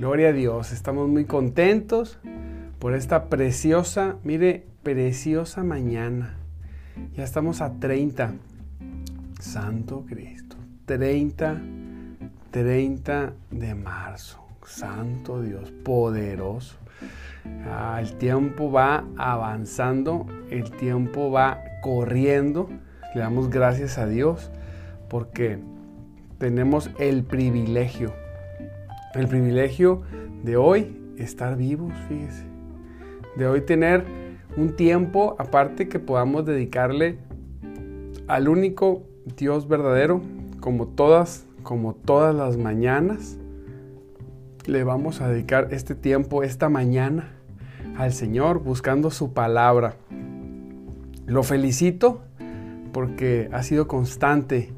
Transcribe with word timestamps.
Gloria 0.00 0.30
a 0.30 0.32
Dios, 0.32 0.72
estamos 0.72 1.10
muy 1.10 1.26
contentos 1.26 2.18
por 2.78 2.94
esta 2.94 3.28
preciosa, 3.28 4.16
mire, 4.24 4.64
preciosa 4.82 5.62
mañana. 5.62 6.38
Ya 7.12 7.22
estamos 7.22 7.60
a 7.60 7.78
30. 7.78 8.32
Santo 9.40 10.06
Cristo. 10.08 10.56
30, 10.86 11.60
30 12.50 13.34
de 13.50 13.74
marzo. 13.74 14.42
Santo 14.64 15.42
Dios, 15.42 15.70
poderoso. 15.70 16.76
Ah, 17.66 17.98
el 18.00 18.14
tiempo 18.14 18.72
va 18.72 19.04
avanzando, 19.18 20.26
el 20.48 20.70
tiempo 20.70 21.30
va 21.30 21.60
corriendo. 21.82 22.70
Le 23.14 23.20
damos 23.20 23.50
gracias 23.50 23.98
a 23.98 24.06
Dios 24.06 24.50
porque 25.10 25.58
tenemos 26.38 26.90
el 26.98 27.22
privilegio 27.22 28.14
el 29.14 29.26
privilegio 29.26 30.02
de 30.42 30.56
hoy 30.56 30.96
estar 31.16 31.56
vivos, 31.56 31.92
fíjese. 32.08 32.44
De 33.36 33.46
hoy 33.46 33.62
tener 33.62 34.04
un 34.56 34.74
tiempo 34.76 35.36
aparte 35.38 35.88
que 35.88 35.98
podamos 35.98 36.46
dedicarle 36.46 37.18
al 38.28 38.48
único 38.48 39.02
Dios 39.36 39.68
verdadero, 39.68 40.20
como 40.60 40.88
todas, 40.88 41.46
como 41.62 41.94
todas 41.94 42.34
las 42.34 42.56
mañanas. 42.56 43.36
Le 44.66 44.84
vamos 44.84 45.20
a 45.20 45.28
dedicar 45.28 45.68
este 45.72 45.94
tiempo, 45.94 46.42
esta 46.42 46.68
mañana, 46.68 47.32
al 47.96 48.12
Señor, 48.12 48.62
buscando 48.62 49.10
su 49.10 49.32
palabra. 49.32 49.96
Lo 51.26 51.42
felicito 51.42 52.22
porque 52.92 53.48
ha 53.52 53.62
sido 53.62 53.88
constante. 53.88 54.72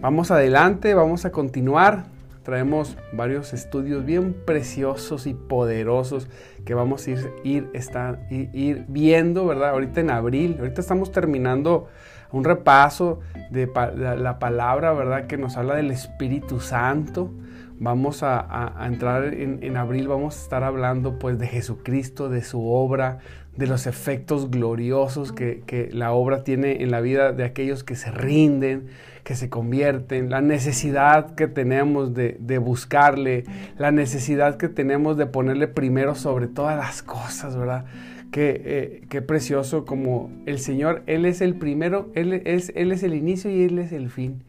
Vamos 0.00 0.30
adelante, 0.30 0.94
vamos 0.94 1.24
a 1.24 1.32
continuar 1.32 2.13
traemos 2.44 2.96
varios 3.12 3.52
estudios 3.54 4.04
bien 4.04 4.34
preciosos 4.44 5.26
y 5.26 5.34
poderosos 5.34 6.28
que 6.64 6.74
vamos 6.74 7.06
a 7.06 7.10
ir, 7.10 7.30
ir, 7.42 7.70
estar, 7.72 8.20
ir, 8.30 8.84
viendo, 8.86 9.46
¿verdad? 9.46 9.70
Ahorita 9.70 10.00
en 10.00 10.10
abril, 10.10 10.56
ahorita 10.60 10.80
estamos 10.80 11.10
terminando 11.10 11.88
un 12.32 12.44
repaso 12.44 13.20
de 13.50 13.66
la, 13.96 14.38
palabra, 14.38 14.92
¿verdad? 14.92 15.26
Que 15.26 15.38
nos 15.38 15.56
habla 15.56 15.74
del 15.74 15.90
Espíritu 15.90 16.60
Santo. 16.60 17.30
Vamos 17.78 18.22
a, 18.22 18.72
entrar 18.86 19.34
en, 19.34 19.58
en, 19.62 19.76
abril, 19.76 20.06
vamos 20.06 20.36
a 20.36 20.42
estar 20.42 20.64
hablando 20.64 21.18
pues 21.18 21.38
de 21.38 21.46
Jesucristo, 21.46 22.28
de 22.28 22.42
su 22.42 22.68
obra, 22.68 23.18
de 23.56 23.66
los 23.66 23.86
efectos 23.86 24.50
gloriosos 24.50 25.32
que, 25.32 25.62
que 25.66 25.88
la 25.92 26.12
obra 26.12 26.42
tiene 26.44 26.82
en 26.82 26.90
la 26.90 27.00
vida 27.00 27.32
de 27.32 27.44
aquellos 27.44 27.84
que 27.84 27.94
se 27.94 28.10
rinden, 28.10 28.88
que 29.24 29.34
se 29.34 29.48
convierten, 29.48 30.30
la 30.30 30.42
necesidad 30.42 31.34
que 31.34 31.48
tenemos 31.48 32.14
de, 32.14 32.58
buscarle, 32.58 33.44
la 33.78 33.90
necesidad 33.90 34.58
que 34.58 34.68
tenemos 34.68 35.16
de 35.16 35.26
ponerle 35.26 35.66
primero 35.66 36.14
sobre 36.14 36.46
todas 36.46 36.76
las 36.76 37.02
cosas, 37.02 37.56
¿verdad? 37.56 37.86
Qué, 38.30 38.60
eh, 38.64 39.02
qué, 39.08 39.22
precioso 39.22 39.86
como 39.86 40.30
el 40.44 40.58
Señor, 40.58 41.02
Él 41.06 41.24
es 41.24 41.40
el 41.40 41.54
primero, 41.54 42.10
Él 42.14 42.34
es, 42.44 42.72
él 42.74 42.92
es 42.92 43.02
el 43.02 43.14
inicio 43.14 43.50
y 43.50 43.62
Él 43.62 43.78
es 43.78 43.92
el 43.92 44.10
fin. 44.10 44.42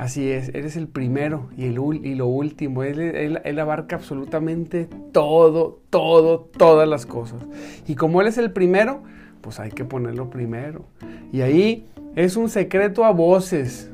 Así 0.00 0.30
es, 0.30 0.48
Él 0.54 0.64
es 0.64 0.76
el 0.76 0.88
primero 0.88 1.50
y, 1.58 1.66
el, 1.66 1.78
y 2.02 2.14
lo 2.14 2.26
último. 2.26 2.82
Él, 2.84 2.98
él, 3.00 3.42
él, 3.44 3.58
abarca 3.58 3.96
absolutamente 3.96 4.88
todo, 5.12 5.80
todo, 5.90 6.48
todas 6.56 6.88
las 6.88 7.04
cosas. 7.04 7.42
Y 7.86 7.96
como 7.96 8.22
Él 8.22 8.28
es 8.28 8.38
el 8.38 8.50
primero, 8.50 9.02
pues 9.42 9.60
hay 9.60 9.70
que 9.70 9.84
ponerlo 9.84 10.30
primero. 10.30 10.86
Y 11.32 11.42
ahí 11.42 11.86
es 12.16 12.38
un 12.38 12.48
secreto 12.48 13.04
a 13.04 13.10
voces. 13.10 13.90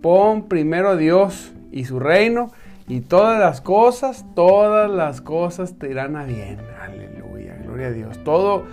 Pon 0.00 0.48
primero 0.48 0.88
a 0.88 0.96
Dios 0.96 1.52
y 1.70 1.84
su 1.84 2.00
reino 2.00 2.50
y 2.88 3.02
todas 3.02 3.38
las 3.38 3.60
cosas, 3.60 4.24
todas 4.34 4.90
las 4.90 5.20
cosas 5.20 5.78
te 5.78 5.90
irán 5.90 6.16
a 6.16 6.24
bien. 6.24 6.56
Aleluya, 6.80 7.58
gloria 7.62 7.88
a 7.88 7.92
Dios. 7.92 8.24
Todo, 8.24 8.64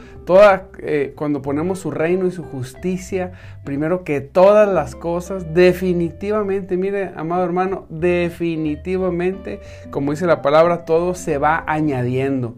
eh, 0.79 1.13
cuando 1.15 1.41
ponemos 1.41 1.79
su 1.79 1.91
reino 1.91 2.27
y 2.27 2.31
su 2.31 2.43
justicia, 2.43 3.31
primero 3.63 4.03
que 4.03 4.19
todas 4.19 4.67
las 4.67 4.95
cosas, 4.95 5.53
definitivamente, 5.53 6.75
mire, 6.75 7.11
amado 7.15 7.45
hermano, 7.45 7.85
definitivamente, 7.89 9.61
como 9.89 10.11
dice 10.11 10.25
la 10.25 10.41
palabra, 10.41 10.85
todo 10.85 11.15
se 11.15 11.37
va 11.37 11.63
añadiendo. 11.65 12.55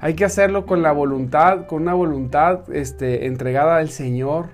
Hay 0.00 0.14
que 0.14 0.24
hacerlo 0.24 0.66
con 0.66 0.82
la 0.82 0.92
voluntad, 0.92 1.66
con 1.66 1.82
una 1.82 1.94
voluntad 1.94 2.70
este, 2.72 3.26
entregada 3.26 3.76
al 3.76 3.90
Señor 3.90 4.48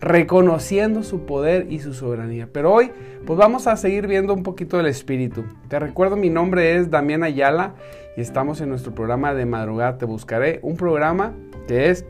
reconociendo 0.00 1.02
su 1.02 1.24
poder 1.26 1.66
y 1.70 1.78
su 1.78 1.94
soberanía. 1.94 2.48
Pero 2.52 2.72
hoy, 2.72 2.90
pues 3.24 3.38
vamos 3.38 3.66
a 3.66 3.76
seguir 3.76 4.06
viendo 4.06 4.34
un 4.34 4.42
poquito 4.42 4.76
del 4.76 4.86
Espíritu. 4.86 5.44
Te 5.68 5.78
recuerdo, 5.78 6.16
mi 6.16 6.30
nombre 6.30 6.76
es 6.76 6.90
Damián 6.90 7.22
Ayala 7.22 7.74
y 8.16 8.20
estamos 8.20 8.60
en 8.60 8.68
nuestro 8.68 8.94
programa 8.94 9.34
de 9.34 9.46
madrugada 9.46 9.98
Te 9.98 10.04
Buscaré, 10.04 10.60
un 10.62 10.76
programa 10.76 11.32
que 11.66 11.90
es 11.90 12.04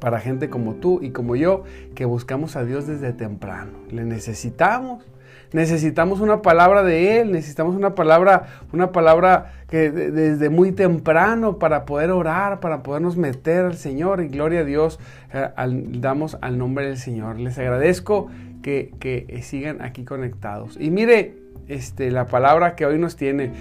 para 0.00 0.20
gente 0.20 0.48
como 0.50 0.74
tú 0.74 1.00
y 1.02 1.10
como 1.10 1.36
yo, 1.36 1.64
que 1.94 2.04
buscamos 2.04 2.56
a 2.56 2.64
Dios 2.64 2.86
desde 2.86 3.12
temprano. 3.12 3.72
Le 3.90 4.04
necesitamos 4.04 5.04
necesitamos 5.52 6.20
una 6.20 6.42
palabra 6.42 6.82
de 6.82 7.20
Él, 7.20 7.32
necesitamos 7.32 7.76
una 7.76 7.94
palabra, 7.94 8.46
una 8.72 8.92
palabra 8.92 9.52
que 9.68 9.90
desde 9.90 10.50
muy 10.50 10.72
temprano 10.72 11.58
para 11.58 11.84
poder 11.84 12.10
orar, 12.10 12.60
para 12.60 12.82
podernos 12.82 13.16
meter 13.16 13.64
al 13.64 13.76
Señor 13.76 14.22
y 14.22 14.28
gloria 14.28 14.60
a 14.60 14.64
Dios, 14.64 14.98
eh, 15.32 15.48
damos 15.56 16.36
al 16.40 16.58
nombre 16.58 16.86
del 16.86 16.98
Señor. 16.98 17.38
Les 17.38 17.58
agradezco 17.58 18.28
que, 18.62 18.92
que, 18.98 19.40
sigan 19.42 19.82
aquí 19.82 20.04
conectados. 20.04 20.76
Y 20.80 20.90
mire 20.90 21.36
este, 21.68 22.10
la 22.10 22.26
palabra 22.26 22.74
que 22.74 22.86
hoy 22.86 22.98
nos 22.98 23.16
tiene. 23.16 23.52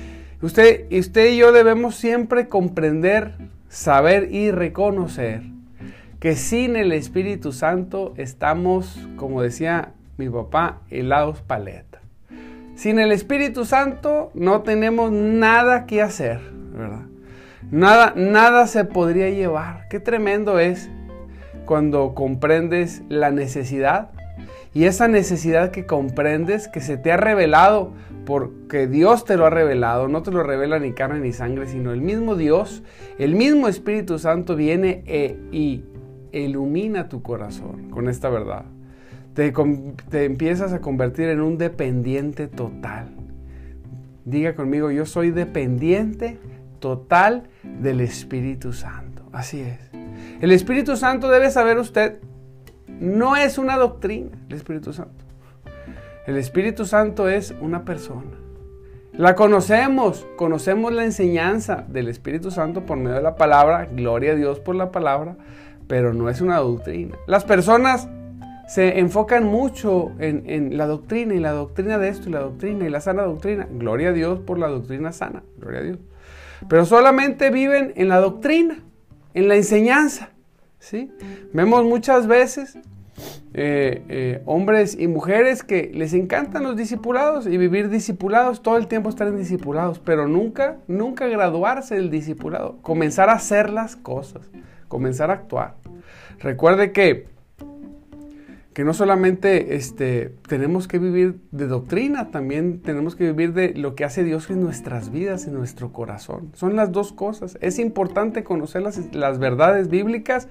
Usted, 0.41 0.91
usted 0.91 1.31
y 1.31 1.37
yo 1.37 1.51
debemos 1.51 1.95
siempre 1.95 2.47
comprender, 2.47 3.35
saber 3.75 4.33
y 4.33 4.51
reconocer 4.51 5.41
que 6.21 6.37
sin 6.37 6.77
el 6.77 6.93
Espíritu 6.93 7.51
Santo 7.51 8.13
estamos, 8.15 8.97
como 9.17 9.41
decía 9.41 9.91
mi 10.15 10.29
papá, 10.29 10.79
helados 10.89 11.41
paleta. 11.41 11.99
Sin 12.75 12.99
el 12.99 13.11
Espíritu 13.11 13.65
Santo 13.65 14.31
no 14.33 14.61
tenemos 14.61 15.11
nada 15.11 15.85
que 15.87 16.01
hacer, 16.01 16.39
¿verdad? 16.71 17.03
Nada, 17.69 18.13
nada 18.15 18.65
se 18.67 18.85
podría 18.85 19.29
llevar. 19.29 19.89
Qué 19.89 19.99
tremendo 19.99 20.57
es 20.57 20.89
cuando 21.65 22.15
comprendes 22.15 23.03
la 23.09 23.31
necesidad 23.31 24.11
y 24.73 24.85
esa 24.85 25.07
necesidad 25.07 25.71
que 25.71 25.85
comprendes, 25.85 26.67
que 26.67 26.81
se 26.81 26.97
te 26.97 27.11
ha 27.11 27.17
revelado, 27.17 27.93
porque 28.25 28.87
Dios 28.87 29.25
te 29.25 29.37
lo 29.37 29.45
ha 29.45 29.49
revelado, 29.49 30.07
no 30.07 30.23
te 30.23 30.31
lo 30.31 30.43
revela 30.43 30.79
ni 30.79 30.93
carne 30.93 31.19
ni 31.19 31.31
sangre, 31.31 31.67
sino 31.67 31.91
el 31.91 32.01
mismo 32.01 32.35
Dios, 32.35 32.83
el 33.19 33.35
mismo 33.35 33.67
Espíritu 33.67 34.19
Santo 34.19 34.55
viene 34.55 35.03
e, 35.05 35.37
y 35.51 35.83
ilumina 36.31 37.07
tu 37.07 37.21
corazón 37.21 37.89
con 37.89 38.09
esta 38.09 38.29
verdad 38.29 38.65
te, 39.35 40.25
empiezas 40.25 40.73
a 40.73 40.79
convertir 40.79 41.27
en 41.27 41.41
un 41.41 41.57
dependiente 41.57 42.47
total. 42.47 43.09
Diga 44.23 44.55
conmigo, 44.55 44.89
yo 44.91 45.05
soy 45.05 45.31
dependiente 45.31 46.39
total 46.79 47.43
del 47.81 48.01
Espíritu 48.01 48.73
Santo. 48.73 49.23
Así 49.33 49.59
es. 49.59 49.77
El 50.41 50.51
Espíritu 50.51 50.95
Santo 50.95 51.29
debe 51.29 51.51
saber 51.51 51.77
usted, 51.77 52.19
no 52.99 53.35
es 53.35 53.57
una 53.57 53.77
doctrina, 53.77 54.31
el 54.49 54.55
Espíritu 54.55 54.93
Santo. 54.93 55.23
El 56.25 56.37
Espíritu 56.37 56.85
Santo 56.85 57.29
es 57.29 57.53
una 57.61 57.85
persona. 57.85 58.31
La 59.13 59.35
conocemos, 59.35 60.27
conocemos 60.35 60.91
la 60.91 61.05
enseñanza 61.05 61.85
del 61.87 62.09
Espíritu 62.09 62.51
Santo 62.51 62.85
por 62.85 62.97
medio 62.97 63.15
de 63.15 63.21
la 63.21 63.35
palabra, 63.35 63.85
gloria 63.85 64.33
a 64.33 64.35
Dios 64.35 64.59
por 64.59 64.75
la 64.75 64.91
palabra, 64.91 65.37
pero 65.87 66.13
no 66.13 66.29
es 66.29 66.41
una 66.41 66.57
doctrina. 66.57 67.15
Las 67.27 67.45
personas 67.45 68.09
se 68.67 68.99
enfocan 68.99 69.45
mucho 69.45 70.11
en, 70.19 70.77
la 70.77 70.87
doctrina 70.87 71.35
y 71.35 71.39
la 71.39 71.51
doctrina 71.51 71.97
de 71.97 72.09
esto 72.09 72.29
y 72.29 72.33
la 72.33 72.39
doctrina 72.39 72.85
y 72.85 72.89
la 72.89 72.99
sana 72.99 73.23
doctrina. 73.23 73.67
Gloria 73.71 74.09
a 74.09 74.13
Dios 74.13 74.39
por 74.39 74.57
la 74.57 74.67
doctrina 74.67 75.11
sana, 75.11 75.43
gloria 75.57 75.79
a 75.79 75.83
Dios. 75.83 75.99
Pero 76.67 76.85
solamente 76.85 77.51
viven 77.51 77.93
en 77.95 78.09
la 78.09 78.19
doctrina, 78.19 78.79
en 79.33 79.47
la 79.47 79.55
enseñanza. 79.55 80.31
Vemos 81.53 81.83
muchas 81.83 82.27
veces 82.27 82.77
eh, 83.53 84.03
eh, 84.09 84.41
hombres 84.45 84.97
y 84.99 85.07
mujeres 85.07 85.63
que 85.63 85.89
les 85.93 86.13
encantan 86.13 86.63
los 86.63 86.75
discipulados 86.75 87.47
y 87.47 87.57
vivir 87.57 87.89
discipulados, 87.89 88.61
todo 88.61 88.77
el 88.77 88.87
tiempo 88.87 89.09
estar 89.09 89.27
en 89.27 89.37
discipulados, 89.37 89.99
pero 89.99 90.27
nunca, 90.27 90.77
nunca 90.87 91.27
graduarse 91.27 91.95
del 91.95 92.09
discipulado, 92.09 92.77
comenzar 92.81 93.29
a 93.29 93.33
hacer 93.33 93.69
las 93.69 93.95
cosas, 93.95 94.49
comenzar 94.89 95.31
a 95.31 95.35
actuar. 95.35 95.75
Recuerde 96.39 96.91
que 96.91 97.27
que 98.75 98.83
no 98.83 98.93
solamente 98.93 99.75
este, 99.75 100.33
tenemos 100.49 100.89
que 100.89 100.99
vivir 100.99 101.39
de 101.51 101.65
doctrina, 101.65 102.29
también 102.29 102.81
tenemos 102.81 103.15
que 103.15 103.31
vivir 103.31 103.53
de 103.53 103.73
lo 103.73 103.95
que 103.95 104.03
hace 104.03 104.25
Dios 104.25 104.49
en 104.49 104.59
nuestras 104.59 105.13
vidas, 105.13 105.47
en 105.47 105.53
nuestro 105.53 105.93
corazón. 105.93 106.51
Son 106.55 106.75
las 106.75 106.91
dos 106.91 107.13
cosas. 107.13 107.57
Es 107.61 107.79
importante 107.79 108.43
conocer 108.43 108.81
las, 108.81 109.39
verdades 109.39 109.87
bíblicas, 109.87 110.49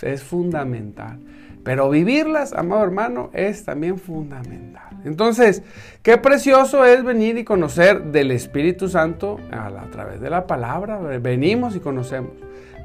es 0.00 0.22
fundamental. 0.22 1.20
Pero 1.62 1.90
vivirlas, 1.90 2.54
amado 2.54 2.82
hermano, 2.82 3.28
es 3.34 3.66
también 3.66 3.98
fundamental. 3.98 4.88
Entonces, 5.04 5.62
qué 6.02 6.16
precioso 6.16 6.86
es 6.86 7.04
venir 7.04 7.36
y 7.36 7.44
conocer 7.44 8.02
del 8.04 8.30
Espíritu 8.30 8.88
Santo 8.88 9.36
a, 9.50 9.66
a 9.66 9.90
través 9.90 10.22
de 10.22 10.30
la 10.30 10.46
palabra. 10.46 10.96
Venimos 11.18 11.76
y 11.76 11.80
conocemos. 11.80 12.32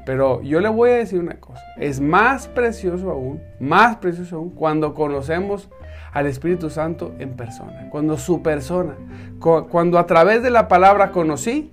Pero 0.04 0.42
yo 0.42 0.60
le 0.60 0.68
voy 0.68 0.90
a 0.90 0.96
decir 0.96 1.18
una 1.18 1.40
cosa, 1.40 1.62
es 1.78 2.00
más 2.00 2.46
precioso 2.48 3.10
aún, 3.10 3.42
más 3.58 3.96
precioso 3.96 4.36
aún 4.36 4.50
cuando 4.50 4.92
conocemos 4.92 5.70
al 6.12 6.26
Espíritu 6.26 6.68
Santo 6.70 7.14
en 7.18 7.34
persona, 7.34 7.88
cuando 7.90 8.18
su 8.18 8.42
persona, 8.42 8.96
cuando 9.40 9.98
a 9.98 10.06
través 10.06 10.42
de 10.42 10.50
la 10.50 10.68
palabra 10.68 11.10
conocí 11.10 11.70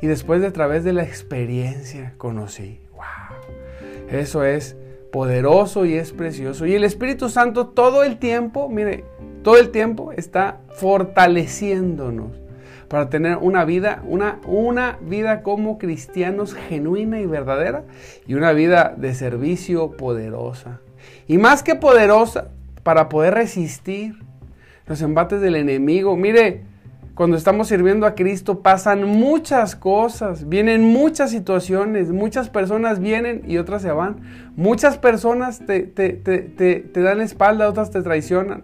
y 0.00 0.06
después 0.06 0.40
de 0.40 0.48
a 0.48 0.52
través 0.52 0.82
de 0.84 0.92
la 0.92 1.02
experiencia 1.02 2.14
conocí. 2.16 2.80
Wow. 2.92 4.18
Eso 4.18 4.44
es 4.44 4.76
poderoso 5.12 5.84
y 5.84 5.94
es 5.94 6.12
precioso. 6.12 6.66
Y 6.66 6.74
el 6.74 6.84
Espíritu 6.84 7.28
Santo 7.28 7.68
todo 7.68 8.02
el 8.02 8.18
tiempo, 8.18 8.68
mire, 8.68 9.04
todo 9.42 9.58
el 9.58 9.70
tiempo 9.70 10.12
está 10.12 10.60
fortaleciéndonos 10.70 12.47
para 12.88 13.10
tener 13.10 13.36
una 13.36 13.64
vida, 13.64 14.02
una, 14.06 14.40
una 14.46 14.98
vida 15.02 15.42
como 15.42 15.78
cristianos 15.78 16.54
genuina 16.54 17.20
y 17.20 17.26
verdadera 17.26 17.84
y 18.26 18.34
una 18.34 18.52
vida 18.52 18.94
de 18.96 19.14
servicio 19.14 19.92
poderosa. 19.92 20.80
Y 21.26 21.38
más 21.38 21.62
que 21.62 21.74
poderosa, 21.74 22.48
para 22.82 23.10
poder 23.10 23.34
resistir 23.34 24.14
los 24.86 25.02
embates 25.02 25.42
del 25.42 25.56
enemigo. 25.56 26.16
Mire, 26.16 26.62
cuando 27.14 27.36
estamos 27.36 27.68
sirviendo 27.68 28.06
a 28.06 28.14
Cristo 28.14 28.62
pasan 28.62 29.04
muchas 29.04 29.76
cosas, 29.76 30.48
vienen 30.48 30.84
muchas 30.84 31.30
situaciones, 31.30 32.10
muchas 32.10 32.48
personas 32.48 33.00
vienen 33.00 33.42
y 33.46 33.58
otras 33.58 33.82
se 33.82 33.90
van. 33.90 34.20
Muchas 34.56 34.96
personas 34.96 35.58
te, 35.66 35.80
te, 35.80 36.12
te, 36.14 36.40
te 36.80 37.00
dan 37.02 37.20
espalda, 37.20 37.68
otras 37.68 37.90
te 37.90 38.00
traicionan. 38.02 38.62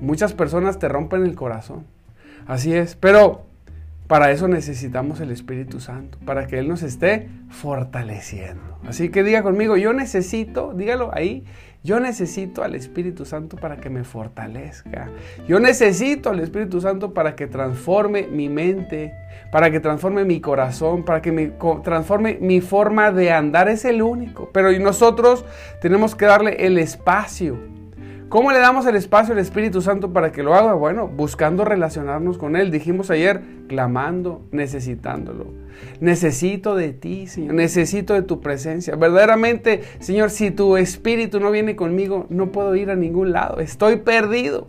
Muchas 0.00 0.32
personas 0.34 0.78
te 0.78 0.88
rompen 0.88 1.24
el 1.24 1.34
corazón. 1.34 1.86
Así 2.46 2.74
es, 2.74 2.96
pero 2.96 3.46
para 4.06 4.30
eso 4.30 4.48
necesitamos 4.48 5.20
el 5.20 5.30
Espíritu 5.30 5.80
Santo, 5.80 6.18
para 6.26 6.46
que 6.46 6.58
Él 6.58 6.68
nos 6.68 6.82
esté 6.82 7.28
fortaleciendo. 7.48 8.78
Así 8.86 9.08
que 9.08 9.22
diga 9.22 9.42
conmigo, 9.42 9.76
yo 9.76 9.92
necesito, 9.94 10.74
dígalo 10.74 11.10
ahí, 11.14 11.44
yo 11.82 12.00
necesito 12.00 12.62
al 12.62 12.74
Espíritu 12.74 13.26
Santo 13.26 13.56
para 13.56 13.76
que 13.76 13.90
me 13.90 14.04
fortalezca. 14.04 15.10
Yo 15.46 15.60
necesito 15.60 16.30
al 16.30 16.40
Espíritu 16.40 16.80
Santo 16.80 17.12
para 17.12 17.36
que 17.36 17.46
transforme 17.46 18.26
mi 18.26 18.48
mente, 18.48 19.12
para 19.52 19.70
que 19.70 19.80
transforme 19.80 20.24
mi 20.24 20.40
corazón, 20.40 21.04
para 21.04 21.20
que 21.20 21.30
me 21.30 21.52
transforme 21.82 22.38
mi 22.40 22.62
forma 22.62 23.12
de 23.12 23.32
andar. 23.32 23.68
Es 23.68 23.84
el 23.84 24.00
único. 24.00 24.48
Pero 24.50 24.72
nosotros 24.78 25.44
tenemos 25.82 26.14
que 26.14 26.24
darle 26.24 26.66
el 26.66 26.78
espacio 26.78 27.58
¿Cómo 28.28 28.50
le 28.50 28.58
damos 28.58 28.84
el 28.86 28.96
espacio 28.96 29.32
al 29.32 29.38
Espíritu 29.38 29.80
Santo 29.80 30.12
para 30.12 30.32
que 30.32 30.42
lo 30.42 30.54
haga? 30.54 30.74
Bueno, 30.74 31.06
buscando 31.06 31.64
relacionarnos 31.64 32.36
con 32.36 32.56
Él. 32.56 32.70
Dijimos 32.70 33.10
ayer, 33.10 33.42
clamando, 33.68 34.42
necesitándolo. 34.50 35.46
Necesito 36.00 36.74
de 36.74 36.92
ti, 36.92 37.26
Señor. 37.26 37.54
Necesito 37.54 38.14
de 38.14 38.22
tu 38.22 38.40
presencia. 38.40 38.96
Verdaderamente, 38.96 39.82
Señor, 40.00 40.30
si 40.30 40.50
tu 40.50 40.76
Espíritu 40.76 41.38
no 41.38 41.50
viene 41.50 41.76
conmigo, 41.76 42.26
no 42.28 42.50
puedo 42.50 42.74
ir 42.74 42.90
a 42.90 42.96
ningún 42.96 43.32
lado. 43.32 43.60
Estoy 43.60 43.96
perdido. 43.96 44.68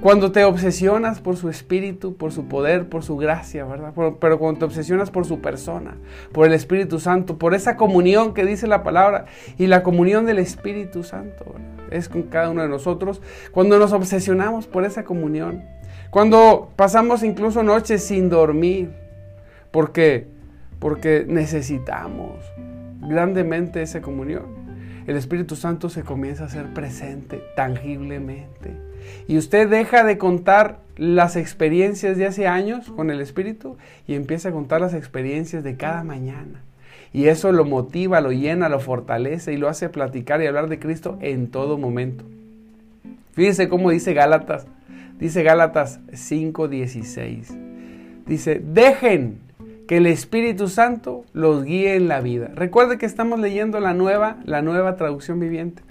Cuando 0.00 0.32
te 0.32 0.44
obsesionas 0.44 1.20
por 1.20 1.36
su 1.36 1.48
espíritu, 1.48 2.16
por 2.16 2.32
su 2.32 2.46
poder, 2.46 2.88
por 2.88 3.02
su 3.02 3.16
gracia, 3.16 3.64
¿verdad? 3.64 3.92
Pero 4.20 4.38
cuando 4.38 4.58
te 4.58 4.64
obsesionas 4.66 5.10
por 5.10 5.24
su 5.24 5.40
persona, 5.40 5.96
por 6.32 6.46
el 6.46 6.52
Espíritu 6.52 7.00
Santo, 7.00 7.38
por 7.38 7.54
esa 7.54 7.76
comunión 7.76 8.34
que 8.34 8.44
dice 8.44 8.66
la 8.66 8.82
palabra 8.82 9.26
y 9.56 9.66
la 9.66 9.82
comunión 9.82 10.26
del 10.26 10.38
Espíritu 10.38 11.02
Santo, 11.02 11.54
es 11.90 12.08
con 12.08 12.22
cada 12.24 12.50
uno 12.50 12.62
de 12.62 12.68
nosotros. 12.68 13.22
Cuando 13.52 13.78
nos 13.78 13.92
obsesionamos 13.92 14.66
por 14.66 14.84
esa 14.84 15.04
comunión, 15.04 15.64
cuando 16.10 16.70
pasamos 16.76 17.22
incluso 17.22 17.62
noches 17.62 18.04
sin 18.04 18.28
dormir, 18.28 18.90
porque 19.70 20.26
porque 20.78 21.24
necesitamos 21.26 22.36
grandemente 23.00 23.82
esa 23.82 24.00
comunión. 24.00 24.57
El 25.08 25.16
Espíritu 25.16 25.56
Santo 25.56 25.88
se 25.88 26.02
comienza 26.02 26.42
a 26.42 26.46
hacer 26.48 26.66
presente 26.74 27.42
tangiblemente 27.56 28.74
y 29.26 29.38
usted 29.38 29.66
deja 29.66 30.04
de 30.04 30.18
contar 30.18 30.80
las 30.98 31.34
experiencias 31.34 32.18
de 32.18 32.26
hace 32.26 32.46
años 32.46 32.90
con 32.90 33.10
el 33.10 33.22
Espíritu 33.22 33.78
y 34.06 34.16
empieza 34.16 34.50
a 34.50 34.52
contar 34.52 34.82
las 34.82 34.92
experiencias 34.92 35.64
de 35.64 35.78
cada 35.78 36.04
mañana. 36.04 36.60
Y 37.14 37.28
eso 37.28 37.52
lo 37.52 37.64
motiva, 37.64 38.20
lo 38.20 38.32
llena, 38.32 38.68
lo 38.68 38.80
fortalece 38.80 39.54
y 39.54 39.56
lo 39.56 39.70
hace 39.70 39.88
platicar 39.88 40.42
y 40.42 40.46
hablar 40.46 40.68
de 40.68 40.78
Cristo 40.78 41.16
en 41.22 41.50
todo 41.50 41.78
momento. 41.78 42.24
Fíjense 43.32 43.70
cómo 43.70 43.88
dice 43.88 44.12
Gálatas, 44.12 44.66
dice 45.18 45.42
Gálatas 45.42 46.00
5:16. 46.10 47.56
Dice, 48.26 48.60
dejen 48.62 49.38
que 49.88 49.96
el 49.96 50.06
Espíritu 50.06 50.68
Santo 50.68 51.24
los 51.32 51.64
guíe 51.64 51.96
en 51.96 52.06
la 52.06 52.20
vida. 52.20 52.52
Recuerde 52.54 52.98
que 52.98 53.06
estamos 53.06 53.40
leyendo 53.40 53.80
la 53.80 53.94
nueva, 53.94 54.36
la 54.44 54.62
nueva 54.62 54.94
traducción 54.94 55.40
viviente. 55.40 55.82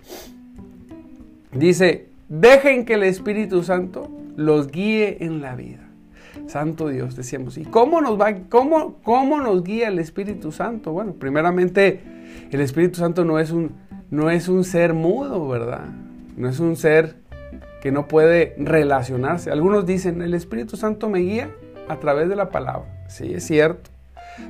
Dice, 1.52 2.08
Dejen 2.30 2.84
que 2.84 2.96
el 2.96 3.04
Espíritu 3.04 3.64
Santo 3.64 4.12
los 4.36 4.70
guíe 4.70 5.24
en 5.24 5.42
la 5.42 5.56
vida. 5.56 5.88
Santo 6.48 6.90
Dios, 6.90 7.16
decíamos. 7.16 7.58
¿Y 7.58 7.64
cómo 7.64 8.02
nos 8.02 8.20
va, 8.20 8.36
cómo, 8.50 8.98
cómo 9.02 9.40
nos 9.40 9.64
guía 9.64 9.88
el 9.88 9.98
Espíritu 9.98 10.52
Santo? 10.52 10.92
Bueno, 10.92 11.14
primeramente, 11.14 12.02
el 12.52 12.60
Espíritu 12.60 13.00
Santo 13.00 13.24
no 13.24 13.40
es 13.40 13.52
un, 13.52 13.72
no 14.12 14.30
es 14.30 14.50
un 14.50 14.66
ser 14.66 14.94
mudo, 14.94 15.48
¿verdad? 15.48 15.86
No 16.36 16.50
es 16.50 16.60
un 16.60 16.76
ser 16.76 17.16
que 17.82 17.92
no 17.94 18.10
puede 18.10 18.56
relacionarse. 18.58 19.50
Algunos 19.50 19.86
dicen, 19.86 20.22
el 20.22 20.34
Espíritu 20.34 20.76
Santo 20.76 21.10
me 21.10 21.20
guía 21.20 21.50
a 21.88 21.98
través 21.98 22.28
de 22.28 22.36
la 22.36 22.50
palabra. 22.50 22.97
Sí, 23.08 23.34
es 23.34 23.46
cierto. 23.46 23.90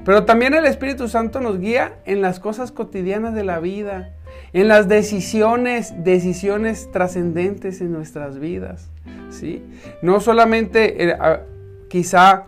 Pero 0.04 0.26
también 0.26 0.54
el 0.54 0.66
Espíritu 0.66 1.08
Santo 1.08 1.40
nos 1.40 1.60
guía 1.60 1.94
en 2.06 2.22
las 2.22 2.40
cosas 2.40 2.72
cotidianas 2.72 3.34
de 3.34 3.44
la 3.44 3.60
vida, 3.60 4.14
en 4.54 4.68
las 4.68 4.88
decisiones, 4.88 5.94
decisiones 6.04 6.90
trascendentes 6.92 7.82
en 7.82 7.92
nuestras 7.94 8.40
vidas. 8.40 8.90
¿sí? 9.30 9.64
No 10.02 10.20
solamente, 10.20 11.10
eh, 11.10 11.18
quizá 11.90 12.48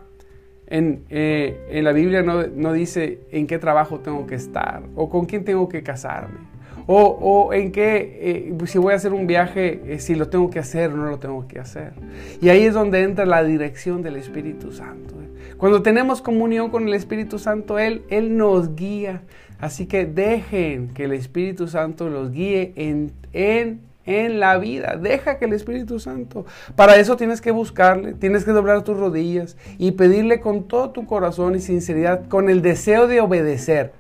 en, 0.68 1.04
eh, 1.10 1.66
en, 1.70 1.84
la 1.84 1.92
Biblia 1.94 2.22
no, 2.24 2.46
no, 2.48 2.74
dice 2.74 3.22
en 3.32 3.48
qué 3.48 3.58
trabajo 3.58 4.00
tengo 4.00 4.28
que 4.28 4.36
estar, 4.36 4.84
o 4.96 5.10
con 5.10 5.25
quién 5.25 5.44
tengo 5.44 5.68
que 5.70 5.82
casarme, 5.82 6.39
o, 6.86 7.01
o 7.01 7.54
en 7.54 7.72
qué, 7.72 8.51
eh, 8.51 8.68
si 8.68 8.78
voy 8.78 8.94
a 8.94 8.96
hacer 8.98 9.13
un 9.13 9.28
viaje, 9.28 9.98
si 10.00 10.16
lo 10.16 10.30
tengo 10.30 10.50
que 10.50 10.60
hacer 10.60 10.92
o 10.92 10.98
no 10.98 11.06
lo 11.06 11.20
tengo 11.20 11.48
que 11.48 11.60
hacer. 11.60 11.94
Y 12.42 12.50
ahí 12.50 12.63
es 12.63 12.74
donde 12.74 13.01
entra 13.01 13.25
la 13.25 13.44
dirección 13.44 14.01
del 14.01 14.18
Espíritu 14.18 14.72
Santo. 14.72 15.19
Cuando 15.60 15.82
tenemos 15.82 16.22
comunión 16.22 16.70
con 16.70 16.88
el 16.88 16.94
Espíritu 16.94 17.38
Santo, 17.38 17.80
Él, 17.80 18.04
Él 18.10 18.38
nos 18.38 18.78
guía. 18.78 19.24
Así 19.60 19.88
que 19.88 20.06
dejen 20.06 20.88
que 20.94 21.04
el 21.04 21.12
Espíritu 21.12 21.68
Santo 21.68 22.10
los 22.10 22.32
guíe 22.32 22.72
en, 22.78 23.12
en, 23.34 23.82
en 24.06 24.39
la 24.39 24.58
vida. 24.58 24.96
Deja 24.96 25.38
que 25.38 25.44
el 25.44 25.51
Espíritu 25.51 26.00
Santo. 26.00 26.46
Para 26.78 26.96
eso 26.96 27.18
tienes 27.18 27.42
que 27.42 27.51
buscarle, 27.51 28.13
tienes 28.13 28.46
que 28.46 28.51
doblar 28.51 28.86
tus 28.86 28.96
rodillas 28.96 29.58
y 29.78 29.92
pedirle 29.92 30.39
con 30.39 30.66
todo 30.66 30.92
tu 30.92 31.06
corazón 31.06 31.56
y 31.56 31.60
sinceridad, 31.60 32.25
con 32.30 32.50
el 32.50 32.62
deseo 32.62 33.08
de 33.08 33.20
obedecer. 33.20 33.92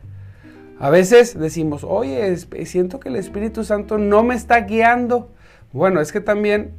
A 0.79 0.89
veces 0.89 1.37
decimos, 1.37 1.83
oye, 1.83 2.37
siento 2.65 3.01
que 3.01 3.09
el 3.09 3.17
Espíritu 3.17 3.65
Santo 3.65 3.97
no 3.97 4.23
me 4.23 4.33
está 4.33 4.61
guiando. 4.61 5.29
Bueno, 5.73 5.99
es 5.99 6.13
que 6.13 6.21
también, 6.21 6.71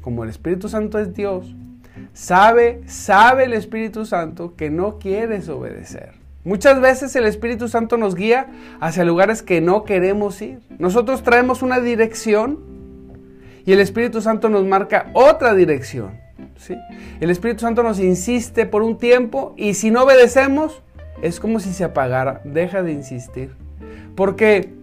como 0.00 0.24
el 0.24 0.30
Espíritu 0.30 0.68
Santo 0.68 0.98
es 0.98 1.14
Dios, 1.14 1.54
sabe, 2.12 2.82
sabe 2.86 3.44
el 3.44 3.52
Espíritu 3.52 4.06
Santo 4.06 4.54
que 4.56 4.70
no 4.70 4.98
quieres 4.98 5.48
obedecer. 5.48 6.12
Muchas 6.44 6.80
veces 6.80 7.16
el 7.16 7.24
Espíritu 7.24 7.68
Santo 7.68 7.96
nos 7.96 8.14
guía 8.14 8.48
hacia 8.78 9.04
lugares 9.04 9.42
que 9.42 9.60
no 9.62 9.84
queremos 9.84 10.42
ir. 10.42 10.60
Nosotros 10.78 11.22
traemos 11.22 11.62
una 11.62 11.80
dirección 11.80 12.60
y 13.64 13.72
el 13.72 13.80
Espíritu 13.80 14.20
Santo 14.20 14.50
nos 14.50 14.64
marca 14.66 15.10
otra 15.14 15.54
dirección. 15.54 16.20
¿sí? 16.56 16.76
El 17.20 17.30
Espíritu 17.30 17.60
Santo 17.60 17.82
nos 17.82 17.98
insiste 17.98 18.66
por 18.66 18.82
un 18.82 18.98
tiempo 18.98 19.54
y 19.56 19.74
si 19.74 19.90
no 19.90 20.02
obedecemos 20.02 20.82
es 21.22 21.40
como 21.40 21.60
si 21.60 21.72
se 21.72 21.84
apagara. 21.84 22.42
Deja 22.44 22.82
de 22.82 22.92
insistir. 22.92 23.54
Porque 24.14 24.74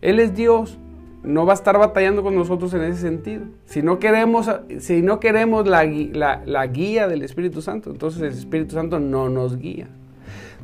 Él 0.00 0.18
es 0.18 0.34
Dios 0.34 0.78
no 1.22 1.46
va 1.46 1.52
a 1.52 1.54
estar 1.54 1.78
batallando 1.78 2.22
con 2.22 2.34
nosotros 2.34 2.72
en 2.74 2.82
ese 2.82 3.00
sentido. 3.00 3.44
Si 3.66 3.82
no 3.82 3.98
queremos, 3.98 4.50
si 4.78 5.02
no 5.02 5.20
queremos 5.20 5.66
la, 5.66 5.84
la 5.84 6.66
guía 6.66 7.08
del 7.08 7.22
Espíritu 7.22 7.62
Santo, 7.62 7.90
entonces 7.90 8.22
el 8.22 8.32
Espíritu 8.32 8.74
Santo 8.74 8.98
no 9.00 9.28
nos 9.28 9.58
guía. 9.58 9.88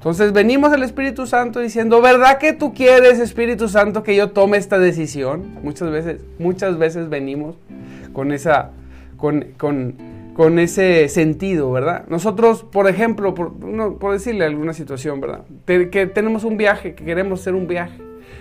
Entonces 0.05 0.35
venimos 0.35 0.71
al 0.71 0.83
Espíritu 0.83 1.27
Santo 1.27 1.61
diciendo, 1.61 2.03
¿verdad 2.03 2.37
que 2.37 2.53
tú 2.53 2.75
quieres, 2.75 3.19
Espíritu 3.21 3.69
Santo, 3.69 4.03
que 4.03 4.15
yo 4.15 4.33
tome 4.33 4.59
esta 4.59 4.79
decisión? 4.79 5.55
Muchas 5.63 5.91
veces, 5.91 6.21
muchas 6.39 6.77
veces 6.77 7.09
venimos 7.09 7.57
con 8.13 8.31
esa, 8.31 8.73
con, 9.17 9.47
con, 9.57 9.95
con 10.35 10.59
ese 10.59 11.09
sentido, 11.09 11.73
¿verdad? 11.73 12.05
Nosotros, 12.09 12.65
por 12.65 12.87
ejemplo, 12.87 13.35
por, 13.35 13.55
por 13.99 14.13
decirle 14.13 14.45
alguna 14.45 14.75
situación, 14.75 15.23
¿verdad? 15.23 15.45
que 15.65 16.07
tenemos 16.07 16.45
un 16.45 16.59
viaje, 16.59 16.95
que 16.95 17.05
queremos 17.05 17.41
hacer 17.41 17.55
un 17.55 17.67
viaje. 17.67 17.99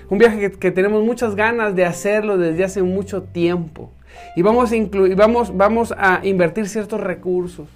Un 0.09 0.17
viaje 0.17 0.51
que, 0.51 0.71
tenemos 0.71 1.03
muchas 1.03 1.35
ganas 1.35 1.75
de 1.75 1.85
hacerlo 1.85 2.37
desde 2.37 2.63
hace 2.63 2.83
mucho 2.83 3.23
tiempo. 3.23 3.91
Y 4.35 4.41
vamos 4.41 4.71
a, 4.71 4.75
incluir, 4.75 5.15
vamos, 5.15 5.55
vamos 5.55 5.93
a 5.97 6.19
invertir 6.23 6.67
ciertos 6.67 6.99
recursos. 7.01 7.67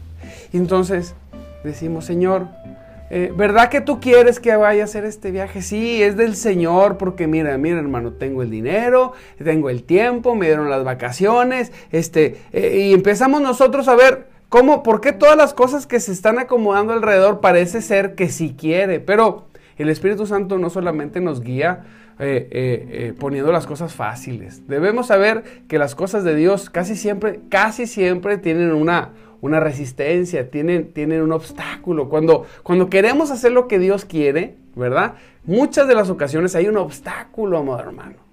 Entonces 0.54 1.16
decimos, 1.64 2.06
Señor, 2.06 2.48
eh, 3.10 3.32
¿verdad 3.36 3.70
que 3.70 3.80
tú 3.80 4.02
quieres 4.02 4.40
que 4.40 4.56
vaya 4.56 4.82
a 4.82 4.86
hacer 4.86 5.06
este 5.06 5.32
viaje? 5.32 5.62
Sí, 5.62 6.04
es 6.04 6.18
del 6.18 6.36
Señor, 6.36 6.98
porque 6.98 7.26
mira, 7.26 7.58
mira 7.58 7.80
hermano, 7.80 8.12
tengo 8.12 8.44
el 8.44 8.50
dinero, 8.50 9.14
tengo 9.42 9.70
el 9.70 9.84
tiempo, 9.84 10.36
me 10.36 10.48
dieron 10.48 10.70
las 10.70 10.84
vacaciones, 10.84 11.72
este, 11.92 12.38
eh, 12.52 12.90
y 12.90 12.94
empezamos 12.94 13.42
nosotros 13.42 13.88
a 13.88 13.96
ver 13.96 14.28
cómo, 14.50 14.84
por 14.84 15.00
qué 15.00 15.14
todas 15.14 15.38
las 15.38 15.54
cosas 15.54 15.88
que 15.88 16.02
se 16.02 16.12
están 16.12 16.38
acomodando 16.38 16.92
alrededor 16.92 17.40
parece 17.40 17.82
ser 17.82 18.16
que 18.16 18.28
sí 18.28 18.56
quiere, 18.58 19.00
pero 19.00 19.48
el 19.78 19.90
Espíritu 19.90 20.26
Santo 20.26 20.58
no 20.58 20.70
solamente 20.70 21.22
nos 21.22 21.42
guía 21.42 21.86
eh, 22.20 23.14
poniendo 23.20 23.52
las 23.52 23.68
cosas 23.68 23.94
fáciles, 23.94 24.68
debemos 24.68 25.08
saber 25.08 25.44
que 25.68 25.78
las 25.78 25.96
cosas 25.96 26.24
de 26.24 26.36
Dios 26.36 26.70
casi 26.70 26.96
siempre, 26.96 27.42
casi 27.50 27.88
siempre 27.88 28.38
tienen 28.38 28.72
una, 28.72 29.14
una 29.42 29.60
resistencia, 29.60 30.50
tienen, 30.50 30.94
tienen 30.94 31.22
un 31.22 31.32
obstáculo. 31.32 32.10
Cuando, 32.10 32.46
cuando 32.64 32.90
queremos 32.90 33.32
hacer 33.32 33.52
lo 33.52 33.68
que 33.68 33.80
Dios 33.80 34.06
quiere, 34.06 34.56
¿verdad? 34.76 35.16
Muchas 35.46 35.88
de 35.88 35.96
las 35.96 36.10
ocasiones 36.10 36.56
hay 36.56 36.68
un 36.68 36.78
obstáculo, 36.78 37.58
amado 37.58 37.80
hermano 37.80 38.27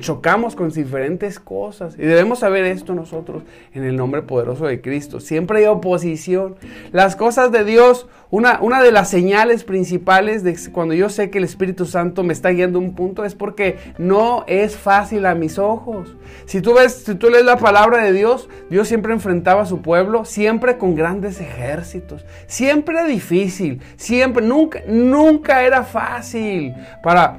chocamos 0.00 0.56
con 0.56 0.70
diferentes 0.70 1.38
cosas. 1.38 1.94
Y 1.98 2.02
debemos 2.02 2.38
saber 2.38 2.64
esto 2.64 2.94
nosotros 2.94 3.42
en 3.74 3.84
el 3.84 3.96
nombre 3.96 4.22
poderoso 4.22 4.66
de 4.66 4.80
Cristo. 4.80 5.20
Siempre 5.20 5.58
hay 5.58 5.66
oposición. 5.66 6.56
Las 6.92 7.14
cosas 7.14 7.52
de 7.52 7.64
Dios, 7.64 8.08
una, 8.30 8.60
una 8.62 8.82
de 8.82 8.90
las 8.92 9.10
señales 9.10 9.64
principales 9.64 10.42
de 10.42 10.56
cuando 10.72 10.94
yo 10.94 11.10
sé 11.10 11.30
que 11.30 11.38
el 11.38 11.44
Espíritu 11.44 11.84
Santo 11.84 12.22
me 12.22 12.32
está 12.32 12.50
guiando 12.50 12.78
un 12.78 12.94
punto 12.94 13.24
es 13.24 13.34
porque 13.34 13.76
no 13.98 14.44
es 14.46 14.76
fácil 14.76 15.26
a 15.26 15.34
mis 15.34 15.58
ojos. 15.58 16.16
Si 16.46 16.62
tú 16.62 16.74
ves, 16.74 17.02
si 17.04 17.14
tú 17.14 17.28
lees 17.28 17.44
la 17.44 17.58
palabra 17.58 18.02
de 18.02 18.12
Dios, 18.12 18.48
Dios 18.70 18.88
siempre 18.88 19.12
enfrentaba 19.12 19.62
a 19.62 19.66
su 19.66 19.82
pueblo, 19.82 20.24
siempre 20.24 20.78
con 20.78 20.94
grandes 20.94 21.40
ejércitos. 21.40 22.24
Siempre 22.46 23.02
difícil, 23.06 23.80
siempre, 23.96 24.44
nunca, 24.44 24.80
nunca 24.86 25.64
era 25.64 25.84
fácil 25.84 26.74
para 27.02 27.38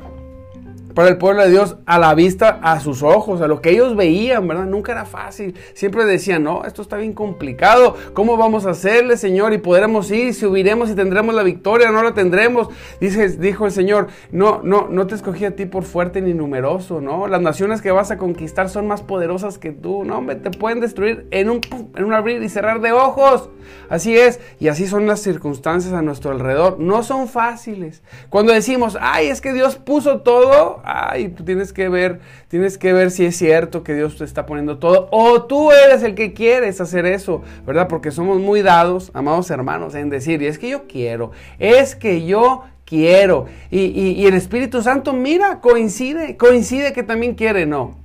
para 0.93 1.09
el 1.09 1.17
pueblo 1.17 1.43
de 1.43 1.49
Dios 1.49 1.77
a 1.85 1.99
la 1.99 2.13
vista, 2.13 2.59
a 2.61 2.79
sus 2.79 3.03
ojos, 3.03 3.41
a 3.41 3.47
lo 3.47 3.61
que 3.61 3.71
ellos 3.71 3.95
veían, 3.95 4.47
¿verdad? 4.47 4.65
Nunca 4.65 4.91
era 4.91 5.05
fácil. 5.05 5.55
Siempre 5.73 6.05
decían, 6.05 6.43
no, 6.43 6.63
esto 6.65 6.81
está 6.81 6.97
bien 6.97 7.13
complicado. 7.13 7.95
¿Cómo 8.13 8.37
vamos 8.37 8.65
a 8.65 8.71
hacerle, 8.71 9.17
Señor? 9.17 9.53
Y 9.53 9.57
podremos 9.57 10.09
ir, 10.11 10.33
si 10.33 10.45
y 10.45 10.95
tendremos 10.95 11.35
la 11.35 11.43
victoria, 11.43 11.91
no 11.91 12.03
la 12.03 12.13
tendremos. 12.13 12.69
Dice, 12.99 13.29
dijo 13.37 13.65
el 13.65 13.71
Señor, 13.71 14.07
no, 14.31 14.61
no, 14.63 14.87
no 14.89 15.07
te 15.07 15.15
escogí 15.15 15.45
a 15.45 15.55
ti 15.55 15.65
por 15.65 15.83
fuerte 15.83 16.21
ni 16.21 16.33
numeroso, 16.33 17.01
¿no? 17.01 17.27
Las 17.27 17.41
naciones 17.41 17.81
que 17.81 17.91
vas 17.91 18.11
a 18.11 18.17
conquistar 18.17 18.69
son 18.69 18.87
más 18.87 19.01
poderosas 19.01 19.57
que 19.57 19.71
tú, 19.71 20.03
¿no? 20.03 20.19
Hombre, 20.19 20.35
te 20.35 20.51
pueden 20.51 20.79
destruir 20.79 21.27
en 21.31 21.49
un, 21.49 21.61
en 21.95 22.03
un 22.03 22.13
abrir 22.13 22.41
y 22.41 22.49
cerrar 22.49 22.81
de 22.81 22.91
ojos. 22.91 23.49
Así 23.89 24.17
es, 24.17 24.39
y 24.59 24.67
así 24.67 24.87
son 24.87 25.07
las 25.07 25.21
circunstancias 25.21 25.93
a 25.93 26.01
nuestro 26.01 26.31
alrededor. 26.31 26.79
No 26.79 27.03
son 27.03 27.27
fáciles. 27.27 28.03
Cuando 28.29 28.53
decimos, 28.53 28.97
ay, 28.99 29.27
es 29.27 29.41
que 29.41 29.53
Dios 29.53 29.75
puso 29.75 30.21
todo, 30.21 30.81
ay, 30.83 31.29
tú 31.29 31.43
tienes 31.43 31.73
que 31.73 31.89
ver, 31.89 32.19
tienes 32.47 32.77
que 32.77 32.93
ver 32.93 33.11
si 33.11 33.25
es 33.25 33.35
cierto 33.35 33.83
que 33.83 33.93
Dios 33.93 34.17
te 34.17 34.23
está 34.23 34.45
poniendo 34.45 34.77
todo, 34.77 35.07
o 35.11 35.43
tú 35.43 35.71
eres 35.71 36.03
el 36.03 36.15
que 36.15 36.33
quieres 36.33 36.79
hacer 36.81 37.05
eso, 37.05 37.41
¿verdad? 37.65 37.87
Porque 37.87 38.11
somos 38.11 38.39
muy 38.39 38.61
dados, 38.61 39.11
amados 39.13 39.49
hermanos, 39.49 39.95
en 39.95 40.09
decir, 40.09 40.41
y 40.41 40.47
es 40.47 40.59
que 40.59 40.69
yo 40.69 40.87
quiero, 40.87 41.31
es 41.59 41.95
que 41.95 42.25
yo 42.25 42.63
quiero. 42.85 43.47
Y, 43.71 44.25
el 44.25 44.33
Espíritu 44.33 44.81
Santo, 44.81 45.13
mira, 45.13 45.59
coincide, 45.61 46.37
coincide 46.37 46.93
que 46.93 47.03
también 47.03 47.35
quiere, 47.35 47.65
no. 47.65 47.97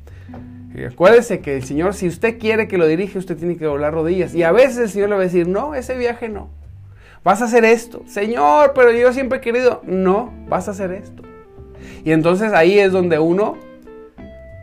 acuérdese 0.90 1.40
que 1.40 1.56
el 1.56 1.64
Señor, 1.64 1.94
si 1.94 2.06
usted 2.06 2.38
quiere 2.38 2.68
que 2.68 2.78
lo 2.78 2.86
dirige, 2.86 3.18
usted 3.18 3.36
tiene 3.36 3.56
que 3.56 3.64
doblar 3.64 3.92
rodillas. 3.92 4.34
Y 4.34 4.42
a 4.42 4.52
veces 4.52 4.78
el 4.78 4.90
Señor 4.90 5.08
le 5.10 5.16
va 5.16 5.20
a 5.22 5.24
decir, 5.24 5.48
no, 5.48 5.74
ese 5.74 5.96
viaje 5.96 6.28
no. 6.28 6.48
Vas 7.24 7.42
a 7.42 7.46
hacer 7.46 7.64
esto. 7.64 8.02
Señor, 8.06 8.72
pero 8.74 8.92
yo 8.92 9.12
siempre 9.12 9.38
he 9.38 9.40
querido. 9.40 9.82
No, 9.84 10.32
vas 10.48 10.68
a 10.68 10.70
hacer 10.70 10.92
esto. 10.92 11.22
Y 12.08 12.12
entonces 12.12 12.54
ahí 12.54 12.78
es 12.78 12.90
donde 12.90 13.18
uno, 13.18 13.58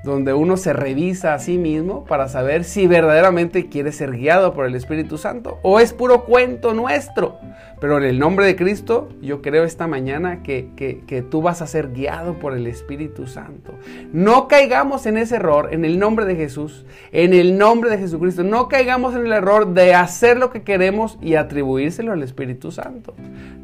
donde 0.04 0.34
uno 0.34 0.58
se 0.58 0.74
revisa 0.74 1.36
a 1.36 1.38
sí 1.38 1.60
mismo 1.60 2.04
para 2.06 2.28
saber 2.28 2.64
si 2.64 2.88
verdaderamente 2.88 3.70
quiere 3.70 3.92
ser 3.92 4.14
guiado 4.14 4.56
por 4.56 4.66
el 4.66 4.74
Espíritu 4.74 5.20
Santo 5.20 5.60
o 5.62 5.80
es 5.80 5.94
puro 5.94 6.26
cuento 6.26 6.74
nuestro. 6.74 7.38
Pero 7.80 8.00
en 8.00 8.04
el 8.04 8.18
nombre 8.18 8.48
de 8.48 8.56
Cristo, 8.56 9.10
yo 9.22 9.44
creo 9.44 9.64
esta 9.64 9.86
mañana 9.86 10.42
que, 10.42 10.70
que, 10.76 11.22
tú 11.22 11.44
vas 11.44 11.62
a 11.62 11.68
ser 11.68 11.92
guiado 11.92 12.40
por 12.40 12.56
el 12.56 12.66
Espíritu 12.66 13.28
Santo. 13.28 13.76
No 14.12 14.48
caigamos 14.48 15.06
en 15.06 15.20
ese 15.20 15.36
error, 15.36 15.70
en 15.72 15.86
el 15.86 16.00
nombre 16.00 16.26
de 16.26 16.36
Jesús, 16.36 16.84
en 17.12 17.32
el 17.32 17.60
nombre 17.60 17.92
de 17.92 18.00
Jesucristo. 18.00 18.44
No 18.44 18.70
caigamos 18.70 19.14
en 19.14 19.28
el 19.28 19.34
error 19.34 19.72
de 19.72 19.94
hacer 19.94 20.38
lo 20.38 20.50
que 20.50 20.64
queremos 20.64 21.20
y 21.22 21.36
atribuírselo 21.36 22.12
al 22.12 22.24
Espíritu 22.24 22.72
Santo. 22.72 23.14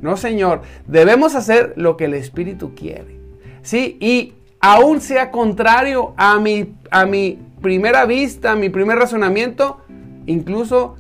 No, 0.03 0.17
Señor, 0.17 0.61
debemos 0.85 1.33
hacer 1.33 1.73
lo 1.77 1.97
que 1.97 2.05
el 2.05 2.13
Espíritu 2.13 2.75
quiere. 2.75 3.20
¿Sí? 3.61 3.97
Y 3.99 4.33
aún 4.59 5.01
sea 5.01 5.31
contrario 5.31 6.13
a 6.17 6.39
mi, 6.39 6.73
a 6.89 7.05
mi 7.05 7.39
primera 7.61 8.05
vista, 8.05 8.51
a 8.51 8.55
mi 8.55 8.69
primer 8.69 8.97
razonamiento, 8.97 9.81
incluso 10.25 10.95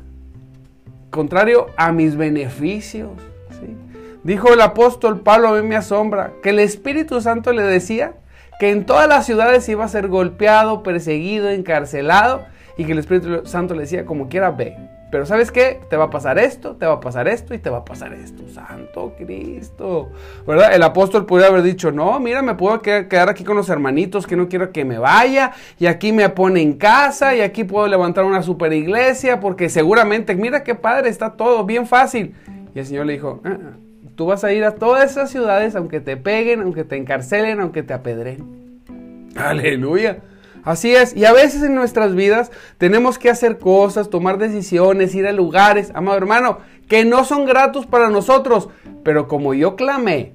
contrario 1.09 1.67
a 1.77 1.91
mis 1.91 2.15
beneficios. 2.15 3.11
¿sí? 3.59 3.75
Dijo 4.23 4.53
el 4.53 4.61
apóstol 4.61 5.21
Pablo, 5.21 5.49
a 5.49 5.61
mí 5.61 5.67
me 5.67 5.75
asombra, 5.75 6.33
que 6.41 6.49
el 6.49 6.59
Espíritu 6.59 7.21
Santo 7.21 7.53
le 7.53 7.63
decía 7.63 8.13
que 8.59 8.69
en 8.69 8.85
todas 8.85 9.07
las 9.07 9.25
ciudades 9.25 9.67
iba 9.69 9.83
a 9.83 9.87
ser 9.87 10.07
golpeado, 10.07 10.83
perseguido, 10.83 11.49
encarcelado, 11.49 12.45
y 12.77 12.85
que 12.85 12.91
el 12.91 12.99
Espíritu 12.99 13.45
Santo 13.45 13.73
le 13.73 13.81
decía, 13.81 14.05
como 14.05 14.29
quiera, 14.29 14.51
ve. 14.51 14.77
Pero 15.11 15.25
¿sabes 15.25 15.51
qué? 15.51 15.81
Te 15.89 15.97
va 15.97 16.05
a 16.05 16.09
pasar 16.09 16.39
esto, 16.39 16.77
te 16.77 16.85
va 16.85 16.93
a 16.93 16.99
pasar 17.01 17.27
esto 17.27 17.53
y 17.53 17.57
te 17.57 17.69
va 17.69 17.79
a 17.79 17.85
pasar 17.85 18.13
esto. 18.13 18.43
Santo 18.47 19.13
Cristo. 19.17 20.09
¿Verdad? 20.47 20.73
El 20.73 20.81
apóstol 20.83 21.25
podría 21.25 21.49
haber 21.49 21.63
dicho, 21.63 21.91
no, 21.91 22.17
mira, 22.21 22.41
me 22.41 22.55
puedo 22.55 22.81
quedar 22.81 23.29
aquí 23.29 23.43
con 23.43 23.57
los 23.57 23.67
hermanitos 23.67 24.25
que 24.25 24.37
no 24.37 24.47
quiero 24.47 24.71
que 24.71 24.85
me 24.85 24.97
vaya. 24.97 25.51
Y 25.77 25.87
aquí 25.87 26.13
me 26.13 26.29
pone 26.29 26.61
en 26.61 26.73
casa 26.73 27.35
y 27.35 27.41
aquí 27.41 27.65
puedo 27.65 27.87
levantar 27.87 28.23
una 28.23 28.41
super 28.41 28.71
iglesia 28.71 29.41
porque 29.41 29.67
seguramente, 29.67 30.33
mira 30.33 30.63
qué 30.63 30.75
padre, 30.75 31.09
está 31.09 31.31
todo 31.31 31.65
bien 31.65 31.87
fácil. 31.87 32.33
Y 32.73 32.79
el 32.79 32.85
Señor 32.85 33.05
le 33.05 33.13
dijo, 33.13 33.41
ah, 33.43 33.57
ah, 33.61 33.77
tú 34.15 34.27
vas 34.27 34.45
a 34.45 34.53
ir 34.53 34.63
a 34.63 34.75
todas 34.75 35.11
esas 35.11 35.29
ciudades 35.29 35.75
aunque 35.75 35.99
te 35.99 36.15
peguen, 36.15 36.61
aunque 36.61 36.85
te 36.85 36.95
encarcelen, 36.95 37.59
aunque 37.59 37.83
te 37.83 37.93
apedren. 37.93 38.71
Aleluya. 39.35 40.19
Así 40.63 40.93
es, 40.93 41.15
y 41.15 41.25
a 41.25 41.33
veces 41.33 41.63
en 41.63 41.75
nuestras 41.75 42.13
vidas 42.15 42.51
tenemos 42.77 43.17
que 43.17 43.29
hacer 43.29 43.57
cosas, 43.57 44.09
tomar 44.09 44.37
decisiones, 44.37 45.15
ir 45.15 45.25
a 45.25 45.31
lugares, 45.31 45.91
amado 45.95 46.17
hermano, 46.17 46.59
que 46.87 47.05
no 47.05 47.23
son 47.23 47.45
gratos 47.45 47.85
para 47.85 48.09
nosotros, 48.09 48.69
pero 49.03 49.27
como 49.27 49.53
yo 49.53 49.75
clamé 49.75 50.33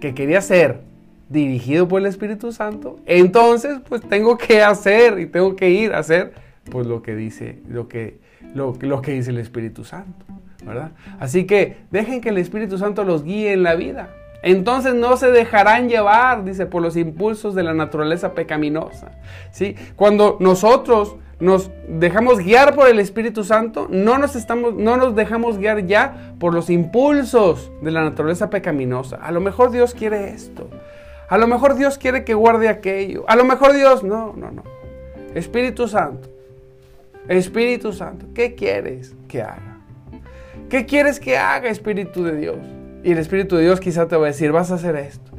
que 0.00 0.14
quería 0.14 0.40
ser 0.40 0.80
dirigido 1.28 1.88
por 1.88 2.00
el 2.00 2.06
Espíritu 2.06 2.52
Santo, 2.52 2.96
entonces 3.04 3.78
pues 3.88 4.00
tengo 4.02 4.38
que 4.38 4.62
hacer 4.62 5.18
y 5.18 5.26
tengo 5.26 5.56
que 5.56 5.70
ir 5.70 5.92
a 5.92 5.98
hacer 5.98 6.32
pues 6.70 6.86
lo 6.86 7.02
que 7.02 7.14
dice, 7.14 7.58
lo 7.68 7.88
que, 7.88 8.20
lo, 8.54 8.74
lo 8.80 9.02
que 9.02 9.12
dice 9.12 9.30
el 9.30 9.38
Espíritu 9.38 9.84
Santo, 9.84 10.24
¿verdad? 10.64 10.92
Así 11.18 11.44
que 11.44 11.76
dejen 11.90 12.20
que 12.20 12.30
el 12.30 12.38
Espíritu 12.38 12.78
Santo 12.78 13.04
los 13.04 13.24
guíe 13.24 13.52
en 13.52 13.62
la 13.62 13.74
vida. 13.74 14.10
Entonces 14.42 14.94
no 14.94 15.16
se 15.16 15.30
dejarán 15.30 15.88
llevar, 15.88 16.44
dice, 16.44 16.66
por 16.66 16.82
los 16.82 16.96
impulsos 16.96 17.54
de 17.54 17.62
la 17.62 17.74
naturaleza 17.74 18.34
pecaminosa. 18.34 19.12
¿sí? 19.50 19.74
Cuando 19.96 20.36
nosotros 20.40 21.16
nos 21.40 21.70
dejamos 21.88 22.38
guiar 22.38 22.74
por 22.74 22.88
el 22.88 22.98
Espíritu 22.98 23.44
Santo, 23.44 23.86
no 23.90 24.18
nos, 24.18 24.36
estamos, 24.36 24.74
no 24.74 24.96
nos 24.96 25.14
dejamos 25.14 25.58
guiar 25.58 25.86
ya 25.86 26.34
por 26.38 26.54
los 26.54 26.70
impulsos 26.70 27.70
de 27.80 27.90
la 27.90 28.02
naturaleza 28.02 28.50
pecaminosa. 28.50 29.16
A 29.16 29.32
lo 29.32 29.40
mejor 29.40 29.70
Dios 29.70 29.94
quiere 29.94 30.30
esto. 30.30 30.68
A 31.28 31.36
lo 31.36 31.46
mejor 31.46 31.74
Dios 31.76 31.98
quiere 31.98 32.24
que 32.24 32.34
guarde 32.34 32.68
aquello. 32.68 33.24
A 33.28 33.36
lo 33.36 33.44
mejor 33.44 33.74
Dios, 33.74 34.02
no, 34.02 34.32
no, 34.36 34.50
no. 34.50 34.62
Espíritu 35.34 35.86
Santo. 35.88 36.28
Espíritu 37.28 37.92
Santo, 37.92 38.26
¿qué 38.34 38.54
quieres 38.54 39.14
que 39.28 39.42
haga? 39.42 39.80
¿Qué 40.70 40.86
quieres 40.86 41.20
que 41.20 41.36
haga, 41.36 41.68
Espíritu 41.68 42.24
de 42.24 42.36
Dios? 42.36 42.56
Y 43.04 43.12
el 43.12 43.18
Espíritu 43.18 43.56
de 43.56 43.62
Dios 43.62 43.80
quizá 43.80 44.08
te 44.08 44.16
va 44.16 44.24
a 44.24 44.28
decir, 44.28 44.52
vas 44.52 44.70
a 44.70 44.74
hacer 44.74 44.96
esto. 44.96 45.30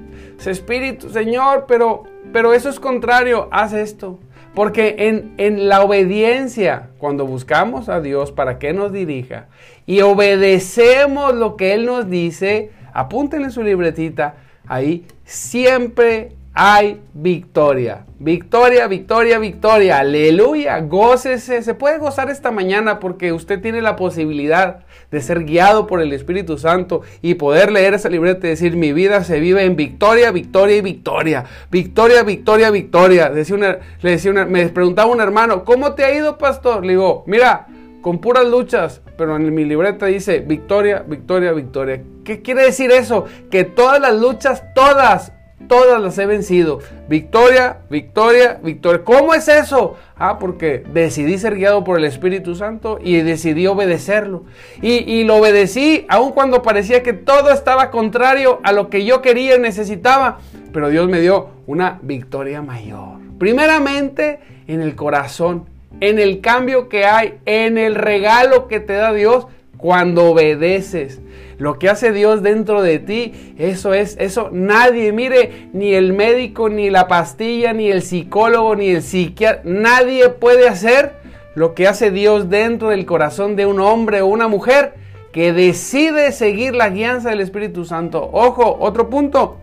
Espíritu, 0.45 1.09
Señor, 1.09 1.65
pero, 1.67 2.03
pero 2.31 2.53
eso 2.53 2.69
es 2.69 2.79
contrario, 2.79 3.49
haz 3.51 3.73
esto. 3.73 4.19
Porque 4.55 4.95
en, 4.99 5.33
en, 5.37 5.69
la 5.69 5.83
obediencia, 5.83 6.89
cuando 6.97 7.25
buscamos 7.25 7.87
a 7.87 8.01
Dios 8.01 8.31
para 8.31 8.57
que 8.57 8.73
nos 8.73 8.91
dirija 8.91 9.47
y 9.85 10.01
obedecemos 10.01 11.35
lo 11.35 11.55
que 11.55 11.73
Él 11.73 11.85
nos 11.85 12.09
dice, 12.09 12.71
apúntenle 12.93 13.45
en 13.45 13.51
su 13.51 13.63
libretita, 13.63 14.35
ahí 14.65 15.05
siempre 15.23 16.31
hay 16.53 17.01
victoria. 17.13 18.05
Victoria, 18.19 18.87
victoria, 18.87 19.39
victoria. 19.39 19.99
Aleluya. 19.99 20.79
Gócese. 20.81 21.61
Se 21.61 21.73
puede 21.73 21.99
gozar 21.99 22.29
esta 22.29 22.51
mañana 22.51 22.99
porque 22.99 23.31
usted 23.31 23.61
tiene 23.61 23.81
la 23.81 23.95
posibilidad 23.95 24.81
de 25.11 25.21
ser 25.21 25.45
guiado 25.45 25.87
por 25.87 26.01
el 26.01 26.13
Espíritu 26.13 26.57
Santo 26.57 27.01
y 27.21 27.35
poder 27.35 27.71
leer 27.71 27.93
esa 27.93 28.09
libreta 28.09 28.45
y 28.45 28.51
decir, 28.51 28.75
mi 28.75 28.93
vida 28.93 29.23
se 29.23 29.39
vive 29.39 29.63
en 29.63 29.75
victoria, 29.75 30.31
victoria 30.31 30.77
y 30.77 30.81
victoria. 30.81 31.45
Victoria, 31.71 32.23
victoria, 32.23 32.71
victoria. 32.71 33.29
Decía 33.29 33.55
una, 33.55 33.79
le 34.01 34.11
decía 34.11 34.31
una, 34.31 34.45
me 34.45 34.67
preguntaba 34.69 35.11
un 35.11 35.21
hermano, 35.21 35.63
¿cómo 35.63 35.93
te 35.93 36.03
ha 36.03 36.13
ido, 36.13 36.37
pastor? 36.37 36.85
Le 36.85 36.93
digo, 36.93 37.23
mira, 37.25 37.67
con 38.01 38.19
puras 38.19 38.45
luchas, 38.45 39.01
pero 39.17 39.35
en 39.35 39.53
mi 39.53 39.65
libreta 39.65 40.05
dice 40.05 40.39
victoria, 40.39 41.03
victoria, 41.05 41.51
victoria. 41.51 42.01
¿Qué 42.23 42.41
quiere 42.41 42.63
decir 42.63 42.91
eso? 42.91 43.25
Que 43.49 43.63
todas 43.63 43.99
las 43.99 44.15
luchas, 44.15 44.63
todas, 44.73 45.33
todas 45.67 46.01
las 46.01 46.17
he 46.17 46.25
vencido. 46.25 46.79
Victoria, 47.07 47.79
victoria, 47.89 48.59
victoria. 48.63 49.03
¿Cómo 49.03 49.33
es 49.33 49.47
eso? 49.47 49.97
Ah, 50.17 50.39
porque 50.39 50.83
decidí 50.93 51.37
ser 51.37 51.55
guiado 51.55 51.83
por 51.83 51.97
el 51.97 52.05
Espíritu 52.05 52.55
Santo 52.55 52.99
y 53.01 53.17
decidí 53.17 53.67
obedecerlo. 53.67 54.43
Y, 54.81 55.23
lo 55.23 55.37
obedecí 55.37 56.05
aun 56.09 56.31
cuando 56.31 56.61
parecía 56.61 57.03
que 57.03 57.13
todo 57.13 57.51
estaba 57.51 57.91
contrario 57.91 58.59
a 58.63 58.71
lo 58.71 58.89
que 58.89 59.05
yo 59.05 59.21
quería 59.21 59.55
y 59.55 59.59
necesitaba. 59.59 60.39
Pero 60.73 60.89
Dios 60.89 61.07
me 61.09 61.19
dio 61.19 61.49
una 61.67 61.99
victoria 62.01 62.61
mayor. 62.61 63.19
Primeramente 63.37 64.39
en 64.67 64.81
el 64.81 64.95
corazón, 64.95 65.65
en 65.99 66.19
el 66.19 66.41
cambio 66.41 66.89
que 66.89 67.05
hay, 67.05 67.39
en 67.45 67.77
el 67.77 67.95
regalo 67.95 68.67
que 68.67 68.79
te 68.79 68.93
da 68.93 69.13
Dios 69.13 69.47
cuando 69.77 70.25
obedeces. 70.25 71.19
Lo 71.59 71.77
que 71.77 71.89
hace 71.89 72.13
Dios 72.13 72.41
dentro 72.41 72.81
de 72.81 72.99
ti, 72.99 73.53
eso 73.57 73.93
es, 73.93 74.15
eso 74.17 74.49
nadie, 74.51 75.11
mire, 75.11 75.69
ni 75.73 75.93
el 75.93 76.13
médico, 76.13 76.69
ni 76.69 76.89
la 76.89 77.09
pastilla, 77.09 77.73
ni 77.73 77.91
el 77.91 78.01
psicólogo, 78.01 78.77
ni 78.77 78.89
el 78.91 79.03
psiquiatra, 79.03 79.61
nadie 79.65 80.29
puede 80.29 80.69
hacer 80.69 81.19
lo 81.55 81.75
que 81.75 81.85
hace 81.87 82.11
Dios 82.11 82.49
dentro 82.49 82.89
del 82.89 83.05
corazón 83.05 83.57
de 83.57 83.65
un 83.65 83.81
hombre 83.81 84.21
o 84.21 84.27
una 84.27 84.47
mujer 84.47 84.93
que 85.33 85.51
decide 85.51 86.31
seguir 86.31 86.73
la 86.75 86.89
guianza 86.89 87.29
del 87.29 87.41
Espíritu 87.41 87.83
Santo. 87.83 88.29
Ojo, 88.31 88.77
otro 88.79 89.09
punto. 89.09 89.57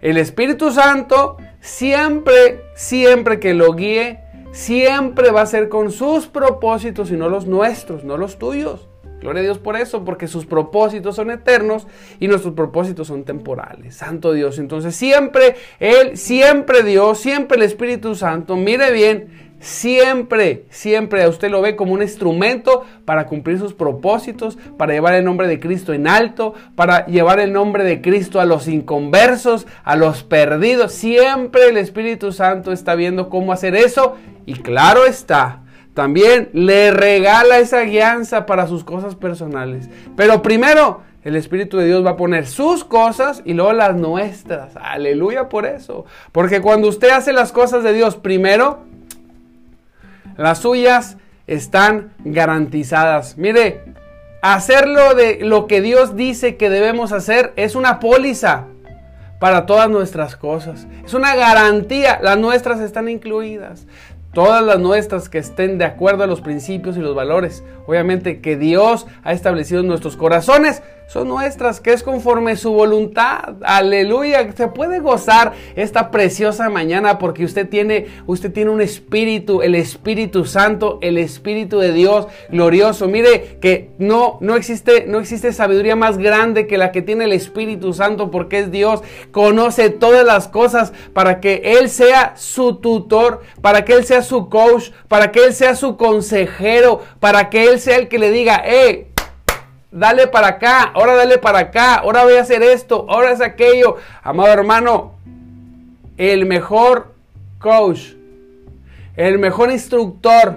El 0.00 0.18
Espíritu 0.18 0.70
Santo 0.70 1.38
siempre, 1.58 2.60
siempre 2.76 3.40
que 3.40 3.52
lo 3.52 3.74
guíe, 3.74 4.20
siempre 4.52 5.32
va 5.32 5.42
a 5.42 5.46
ser 5.46 5.68
con 5.68 5.90
sus 5.90 6.28
propósitos 6.28 7.10
y 7.10 7.16
no 7.16 7.28
los 7.28 7.46
nuestros, 7.46 8.04
no 8.04 8.16
los 8.16 8.38
tuyos. 8.38 8.88
Gloria 9.26 9.40
a 9.40 9.42
Dios 9.42 9.58
por 9.58 9.74
eso, 9.74 10.04
porque 10.04 10.28
sus 10.28 10.46
propósitos 10.46 11.16
son 11.16 11.32
eternos 11.32 11.88
y 12.20 12.28
nuestros 12.28 12.54
propósitos 12.54 13.08
son 13.08 13.24
temporales. 13.24 13.96
Santo 13.96 14.32
Dios. 14.32 14.60
Entonces 14.60 14.94
siempre 14.94 15.56
Él, 15.80 16.16
siempre 16.16 16.84
Dios, 16.84 17.18
siempre 17.18 17.56
el 17.56 17.64
Espíritu 17.64 18.14
Santo, 18.14 18.54
mire 18.54 18.92
bien, 18.92 19.26
siempre, 19.58 20.66
siempre 20.70 21.24
a 21.24 21.28
usted 21.28 21.50
lo 21.50 21.60
ve 21.60 21.74
como 21.74 21.92
un 21.92 22.02
instrumento 22.02 22.84
para 23.04 23.26
cumplir 23.26 23.58
sus 23.58 23.74
propósitos, 23.74 24.58
para 24.76 24.92
llevar 24.92 25.14
el 25.14 25.24
nombre 25.24 25.48
de 25.48 25.58
Cristo 25.58 25.92
en 25.92 26.06
alto, 26.06 26.54
para 26.76 27.06
llevar 27.06 27.40
el 27.40 27.52
nombre 27.52 27.82
de 27.82 28.00
Cristo 28.00 28.40
a 28.40 28.44
los 28.44 28.68
inconversos, 28.68 29.66
a 29.82 29.96
los 29.96 30.22
perdidos. 30.22 30.92
Siempre 30.92 31.68
el 31.70 31.78
Espíritu 31.78 32.30
Santo 32.30 32.70
está 32.70 32.94
viendo 32.94 33.28
cómo 33.28 33.52
hacer 33.52 33.74
eso 33.74 34.14
y 34.46 34.54
claro 34.54 35.04
está 35.04 35.65
también 35.96 36.50
le 36.52 36.90
regala 36.90 37.58
esa 37.58 37.80
guianza 37.80 38.44
para 38.44 38.66
sus 38.66 38.84
cosas 38.84 39.14
personales. 39.14 39.88
Pero 40.14 40.42
primero, 40.42 41.00
el 41.24 41.36
Espíritu 41.36 41.78
de 41.78 41.86
Dios 41.86 42.04
va 42.04 42.10
a 42.10 42.16
poner 42.18 42.46
sus 42.46 42.84
cosas 42.84 43.40
y 43.46 43.54
luego 43.54 43.72
las 43.72 43.96
nuestras. 43.96 44.76
Aleluya 44.76 45.48
por 45.48 45.64
eso. 45.64 46.04
Porque 46.32 46.60
cuando 46.60 46.88
usted 46.88 47.08
hace 47.08 47.32
las 47.32 47.50
cosas 47.50 47.82
de 47.82 47.94
Dios 47.94 48.14
primero, 48.14 48.80
las 50.36 50.58
suyas 50.58 51.16
están 51.46 52.12
garantizadas. 52.26 53.38
Mire, 53.38 53.80
hacerlo 54.42 55.14
de 55.14 55.38
lo 55.40 55.66
que 55.66 55.80
Dios 55.80 56.14
dice 56.14 56.58
que 56.58 56.68
debemos 56.68 57.12
hacer 57.12 57.54
es 57.56 57.74
una 57.74 58.00
póliza 58.00 58.66
para 59.40 59.64
todas 59.64 59.88
nuestras 59.88 60.36
cosas. 60.36 60.86
Es 61.06 61.14
una 61.14 61.34
garantía. 61.36 62.18
Las 62.22 62.36
nuestras 62.36 62.80
están 62.80 63.08
incluidas 63.08 63.86
todas 64.36 64.62
las 64.62 64.78
nuestras 64.78 65.30
que 65.30 65.38
estén 65.38 65.78
de 65.78 65.86
acuerdo 65.86 66.22
a 66.22 66.26
los 66.26 66.42
principios 66.42 66.98
y 66.98 67.00
los 67.00 67.14
valores, 67.14 67.64
obviamente 67.86 68.42
que 68.42 68.58
Dios 68.58 69.06
ha 69.24 69.32
establecido 69.32 69.80
en 69.80 69.86
nuestros 69.86 70.14
corazones, 70.14 70.82
son 71.06 71.28
nuestras, 71.28 71.80
que 71.80 71.92
es 71.92 72.02
conforme 72.02 72.56
su 72.56 72.72
voluntad. 72.72 73.54
Aleluya. 73.62 74.52
Se 74.56 74.68
puede 74.68 74.98
gozar 74.98 75.52
esta 75.76 76.10
preciosa 76.10 76.68
mañana 76.68 77.18
porque 77.18 77.44
usted 77.44 77.68
tiene, 77.68 78.06
usted 78.26 78.52
tiene 78.52 78.70
un 78.70 78.80
espíritu, 78.80 79.62
el 79.62 79.76
Espíritu 79.76 80.44
Santo, 80.44 80.98
el 81.02 81.16
Espíritu 81.18 81.78
de 81.78 81.92
Dios 81.92 82.26
glorioso. 82.50 83.06
Mire 83.06 83.58
que 83.60 83.90
no, 83.98 84.38
no 84.40 84.56
existe, 84.56 85.06
no 85.06 85.20
existe 85.20 85.52
sabiduría 85.52 85.94
más 85.94 86.18
grande 86.18 86.66
que 86.66 86.76
la 86.76 86.90
que 86.90 87.02
tiene 87.02 87.24
el 87.24 87.32
Espíritu 87.32 87.92
Santo 87.92 88.32
porque 88.32 88.58
es 88.58 88.72
Dios. 88.72 89.02
Conoce 89.30 89.90
todas 89.90 90.26
las 90.26 90.48
cosas 90.48 90.92
para 91.12 91.40
que 91.40 91.62
Él 91.78 91.88
sea 91.88 92.34
su 92.36 92.76
tutor, 92.76 93.42
para 93.60 93.84
que 93.84 93.92
Él 93.92 94.04
sea 94.04 94.22
su 94.22 94.48
coach, 94.48 94.90
para 95.06 95.30
que 95.30 95.44
Él 95.44 95.54
sea 95.54 95.76
su 95.76 95.96
consejero, 95.96 97.00
para 97.20 97.48
que 97.48 97.64
Él 97.64 97.78
sea 97.78 97.96
el 97.96 98.08
que 98.08 98.18
le 98.18 98.30
diga, 98.32 98.60
eh, 98.66 99.12
dale 99.90 100.26
para 100.26 100.48
acá, 100.48 100.90
ahora 100.94 101.14
dale 101.14 101.38
para 101.38 101.58
acá, 101.58 101.96
ahora 101.96 102.24
voy 102.24 102.34
a 102.34 102.42
hacer 102.42 102.62
esto, 102.62 103.06
ahora 103.08 103.30
es 103.30 103.40
aquello. 103.40 103.96
Amado 104.22 104.52
hermano, 104.52 105.14
el 106.16 106.46
mejor 106.46 107.14
coach, 107.58 108.12
el 109.16 109.38
mejor 109.38 109.70
instructor, 109.70 110.56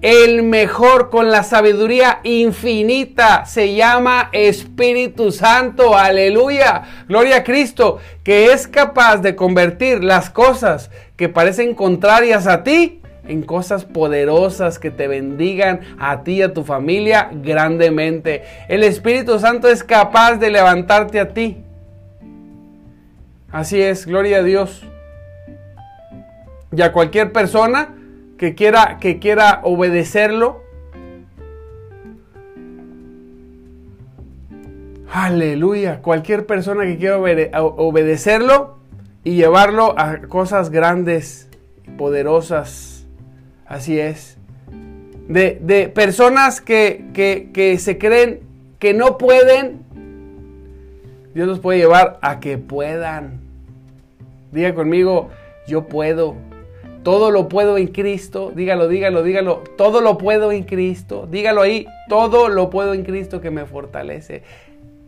el 0.00 0.44
mejor 0.44 1.10
con 1.10 1.30
la 1.30 1.42
sabiduría 1.42 2.20
infinita 2.22 3.44
se 3.46 3.74
llama 3.74 4.28
Espíritu 4.32 5.32
Santo, 5.32 5.96
aleluya, 5.96 7.04
gloria 7.08 7.38
a 7.38 7.44
Cristo, 7.44 7.98
que 8.22 8.52
es 8.52 8.68
capaz 8.68 9.16
de 9.18 9.34
convertir 9.34 10.04
las 10.04 10.30
cosas 10.30 10.90
que 11.16 11.28
parecen 11.28 11.74
contrarias 11.74 12.46
a 12.46 12.62
ti 12.62 12.97
en 13.28 13.42
cosas 13.42 13.84
poderosas 13.84 14.78
que 14.78 14.90
te 14.90 15.06
bendigan 15.06 15.80
a 15.98 16.24
ti 16.24 16.36
y 16.36 16.42
a 16.42 16.52
tu 16.52 16.64
familia 16.64 17.30
grandemente. 17.32 18.42
El 18.68 18.82
Espíritu 18.82 19.38
Santo 19.38 19.68
es 19.68 19.84
capaz 19.84 20.36
de 20.36 20.50
levantarte 20.50 21.20
a 21.20 21.28
ti. 21.28 21.58
Así 23.52 23.80
es, 23.80 24.06
gloria 24.06 24.38
a 24.38 24.42
Dios. 24.42 24.84
Y 26.72 26.82
a 26.82 26.92
cualquier 26.92 27.32
persona 27.32 27.94
que 28.36 28.54
quiera, 28.54 28.98
que 29.00 29.18
quiera 29.18 29.60
obedecerlo. 29.62 30.62
Aleluya. 35.10 36.00
Cualquier 36.02 36.46
persona 36.46 36.84
que 36.84 36.98
quiera 36.98 37.18
obedecerlo 37.18 38.78
y 39.24 39.36
llevarlo 39.36 39.94
a 39.98 40.18
cosas 40.28 40.70
grandes, 40.70 41.48
poderosas 41.96 42.97
Así 43.68 44.00
es. 44.00 44.38
De, 45.28 45.92
personas 45.94 46.62
que, 46.62 47.76
se 47.78 47.98
creen 47.98 48.40
que 48.78 48.94
no 48.94 49.18
pueden, 49.18 49.84
Dios 51.34 51.46
los 51.46 51.60
puede 51.60 51.78
llevar 51.78 52.18
a 52.22 52.40
que 52.40 52.56
puedan. 52.56 53.40
Diga 54.52 54.74
conmigo, 54.74 55.28
yo 55.66 55.86
puedo. 55.86 56.34
Todo 57.02 57.30
lo 57.30 57.48
puedo 57.48 57.76
en 57.76 57.88
Cristo. 57.88 58.52
Dígalo, 58.54 58.88
dígalo, 58.88 59.22
dígalo. 59.22 59.62
Todo 59.76 60.00
lo 60.00 60.16
puedo 60.16 60.50
en 60.50 60.64
Cristo. 60.64 61.28
Dígalo 61.30 61.60
ahí. 61.60 61.86
Todo 62.08 62.48
lo 62.48 62.70
puedo 62.70 62.94
en 62.94 63.04
Cristo 63.04 63.40
que 63.40 63.50
me 63.50 63.66
fortalece. 63.66 64.42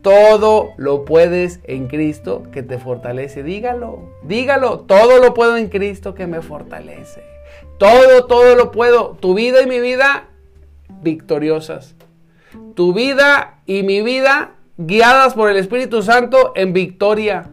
Todo 0.01 0.69
lo 0.77 1.05
puedes 1.05 1.59
en 1.63 1.87
Cristo 1.87 2.43
que 2.51 2.63
te 2.63 2.77
fortalece. 2.77 3.43
Dígalo, 3.43 4.09
dígalo. 4.23 4.81
Todo 4.81 5.19
lo 5.19 5.33
puedo 5.33 5.57
en 5.57 5.67
Cristo 5.67 6.13
que 6.13 6.27
me 6.27 6.41
fortalece. 6.41 7.30
Todo, 7.81 8.25
todo 8.25 8.55
lo 8.55 8.69
puedo. 8.69 9.17
Tu 9.19 9.33
vida 9.33 9.63
y 9.63 9.65
mi 9.65 9.79
vida 9.79 10.27
victoriosas. 11.01 11.95
Tu 12.75 12.93
vida 12.93 13.61
y 13.65 13.81
mi 13.81 14.03
vida 14.03 14.51
guiadas 14.77 15.33
por 15.33 15.49
el 15.49 15.57
Espíritu 15.57 16.03
Santo 16.03 16.53
en 16.55 16.73
victoria. 16.73 17.49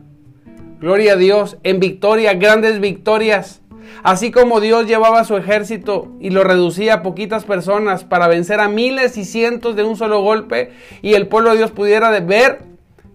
Gloria 0.81 1.14
a 1.14 1.17
Dios, 1.17 1.57
en 1.62 1.81
victoria, 1.81 2.35
grandes 2.35 2.79
victorias. 2.79 3.62
Así 4.03 4.31
como 4.31 4.61
Dios 4.61 4.87
llevaba 4.87 5.25
su 5.25 5.35
ejército 5.35 6.12
y 6.21 6.29
lo 6.29 6.45
reducía 6.45 6.97
a 6.97 7.03
poquitas 7.03 7.47
personas 7.47 8.05
para 8.05 8.29
vencer 8.29 8.61
a 8.61 8.69
miles 8.69 9.17
y 9.17 9.25
cientos 9.25 9.77
de 9.77 9.85
un 9.85 9.97
solo 9.97 10.21
golpe 10.21 10.73
y 11.01 11.14
el 11.14 11.27
pueblo 11.29 11.53
de 11.53 11.57
Dios 11.57 11.71
pudiera 11.71 12.11
ver 12.21 12.64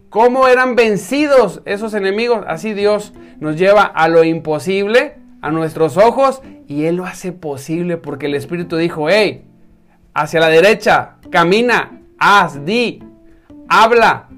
cómo 0.10 0.47
eran 0.47 0.76
vencidos 0.76 1.62
esos 1.65 1.93
enemigos, 1.93 2.43
así 2.47 2.73
Dios 2.73 3.13
nos 3.39 3.56
lleva 3.56 3.84
a 3.84 4.08
lo 4.08 4.23
imposible 4.23 5.21
a 5.43 5.51
nuestros 5.51 5.97
ojos 5.97 6.41
y 6.67 6.86
Él 6.86 6.95
lo 6.95 7.06
hace 7.06 7.34
posible 7.34 7.97
porque 7.97 8.27
el 8.27 8.36
Espíritu 8.36 8.77
dijo, 8.77 9.10
hey, 9.10 9.43
hacia 10.13 10.39
la 10.39 10.47
derecha, 10.47 11.17
camina, 11.29 11.99
haz, 12.17 12.63
di, 12.63 13.03
habla, 13.67 14.29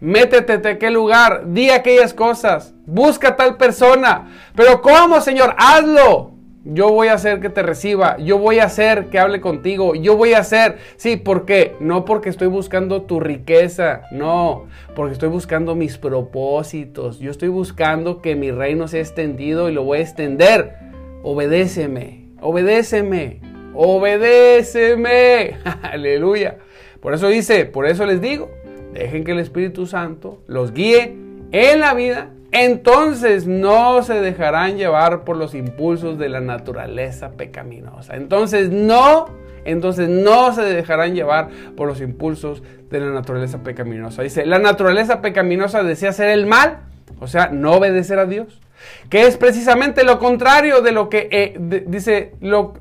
métete 0.00 0.54
a 0.54 0.72
aquel 0.72 0.94
lugar, 0.94 1.42
di 1.44 1.68
aquellas 1.68 2.14
cosas, 2.14 2.72
busca 2.86 3.28
a 3.28 3.36
tal 3.36 3.58
persona. 3.58 4.30
Pero 4.56 4.80
¿cómo, 4.80 5.20
Señor? 5.20 5.54
Hazlo. 5.58 6.29
Yo 6.64 6.90
voy 6.90 7.08
a 7.08 7.14
hacer 7.14 7.40
que 7.40 7.48
te 7.48 7.62
reciba, 7.62 8.18
yo 8.18 8.36
voy 8.36 8.58
a 8.58 8.64
hacer 8.64 9.06
que 9.06 9.18
hable 9.18 9.40
contigo, 9.40 9.94
yo 9.94 10.18
voy 10.18 10.34
a 10.34 10.40
hacer, 10.40 10.76
sí, 10.96 11.16
¿por 11.16 11.46
qué? 11.46 11.74
No 11.80 12.04
porque 12.04 12.28
estoy 12.28 12.48
buscando 12.48 13.02
tu 13.02 13.18
riqueza, 13.18 14.02
no, 14.12 14.66
porque 14.94 15.14
estoy 15.14 15.30
buscando 15.30 15.74
mis 15.74 15.96
propósitos, 15.96 17.18
yo 17.18 17.30
estoy 17.30 17.48
buscando 17.48 18.20
que 18.20 18.36
mi 18.36 18.50
reino 18.50 18.88
sea 18.88 19.00
extendido 19.00 19.70
y 19.70 19.72
lo 19.72 19.84
voy 19.84 19.98
a 19.98 20.02
extender. 20.02 20.74
Obedéceme, 21.22 22.26
obedéceme, 22.42 23.40
obedéceme, 23.74 25.56
aleluya. 25.82 26.58
Por 27.00 27.14
eso 27.14 27.28
dice, 27.28 27.64
por 27.64 27.86
eso 27.86 28.04
les 28.04 28.20
digo, 28.20 28.50
dejen 28.92 29.24
que 29.24 29.32
el 29.32 29.38
Espíritu 29.38 29.86
Santo 29.86 30.42
los 30.46 30.74
guíe 30.74 31.29
en 31.52 31.80
la 31.80 31.94
vida 31.94 32.30
entonces 32.52 33.46
no 33.46 34.02
se 34.02 34.14
dejarán 34.14 34.76
llevar 34.76 35.24
por 35.24 35.36
los 35.36 35.54
impulsos 35.54 36.18
de 36.18 36.28
la 36.28 36.40
naturaleza 36.40 37.30
pecaminosa. 37.32 38.16
Entonces 38.16 38.70
no, 38.70 39.26
entonces 39.64 40.08
no 40.08 40.52
se 40.52 40.62
dejarán 40.62 41.14
llevar 41.14 41.48
por 41.76 41.86
los 41.86 42.00
impulsos 42.00 42.62
de 42.90 43.00
la 43.00 43.10
naturaleza 43.10 43.62
pecaminosa. 43.62 44.22
Dice, 44.22 44.46
la 44.46 44.58
naturaleza 44.58 45.20
pecaminosa 45.20 45.82
desea 45.84 46.10
hacer 46.10 46.30
el 46.30 46.46
mal, 46.46 46.80
o 47.20 47.28
sea, 47.28 47.50
no 47.52 47.74
obedecer 47.74 48.18
a 48.18 48.26
Dios, 48.26 48.60
que 49.08 49.26
es 49.26 49.36
precisamente 49.36 50.02
lo 50.02 50.18
contrario 50.18 50.80
de 50.80 50.90
lo 50.90 51.08
que, 51.08 51.28
eh, 51.30 51.56
dice, 51.86 52.32
lo, 52.40 52.74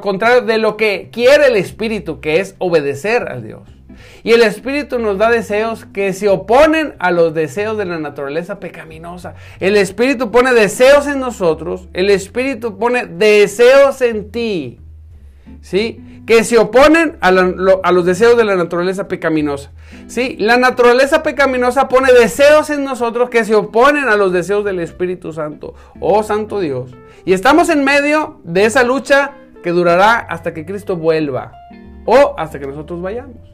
contrario 0.00 0.40
de 0.40 0.58
lo 0.58 0.76
que 0.76 1.10
quiere 1.12 1.46
el 1.46 1.56
Espíritu, 1.56 2.20
que 2.20 2.40
es 2.40 2.56
obedecer 2.58 3.30
a 3.30 3.40
Dios. 3.40 3.62
Y 4.22 4.32
el 4.32 4.42
Espíritu 4.42 4.98
nos 4.98 5.18
da 5.18 5.30
deseos 5.30 5.84
que 5.86 6.12
se 6.12 6.28
oponen 6.28 6.94
a 6.98 7.10
los 7.10 7.34
deseos 7.34 7.76
de 7.78 7.84
la 7.84 7.98
naturaleza 7.98 8.60
pecaminosa. 8.60 9.34
El 9.60 9.76
Espíritu 9.76 10.30
pone 10.30 10.52
deseos 10.52 11.06
en 11.06 11.20
nosotros, 11.20 11.88
el 11.92 12.10
Espíritu 12.10 12.78
pone 12.78 13.06
deseos 13.06 14.00
en 14.02 14.30
ti, 14.30 14.80
¿sí? 15.60 16.22
Que 16.26 16.44
se 16.44 16.58
oponen 16.58 17.16
a, 17.20 17.32
los 17.32 18.06
deseos 18.06 18.36
de 18.36 18.44
la 18.44 18.54
naturaleza 18.54 19.08
pecaminosa. 19.08 19.72
¿sí? 20.06 20.36
La 20.38 20.56
naturaleza 20.56 21.22
pecaminosa 21.22 21.88
pone 21.88 22.12
deseos 22.12 22.70
en 22.70 22.84
nosotros 22.84 23.28
que 23.28 23.44
se 23.44 23.56
oponen 23.56 24.08
a 24.08 24.16
los 24.16 24.32
deseos 24.32 24.64
del 24.64 24.78
Espíritu 24.78 25.32
Santo. 25.32 25.74
Oh 25.98 26.22
Santo 26.22 26.60
Dios. 26.60 26.92
Y 27.24 27.32
estamos 27.32 27.70
en 27.70 27.82
medio 27.82 28.40
de 28.44 28.66
esa 28.66 28.84
lucha 28.84 29.32
que 29.64 29.70
durará 29.70 30.18
hasta 30.18 30.54
que 30.54 30.64
Cristo 30.64 30.96
vuelva 30.96 31.52
o 32.04 32.34
hasta 32.38 32.58
que 32.58 32.66
nosotros 32.66 33.00
vayamos 33.02 33.52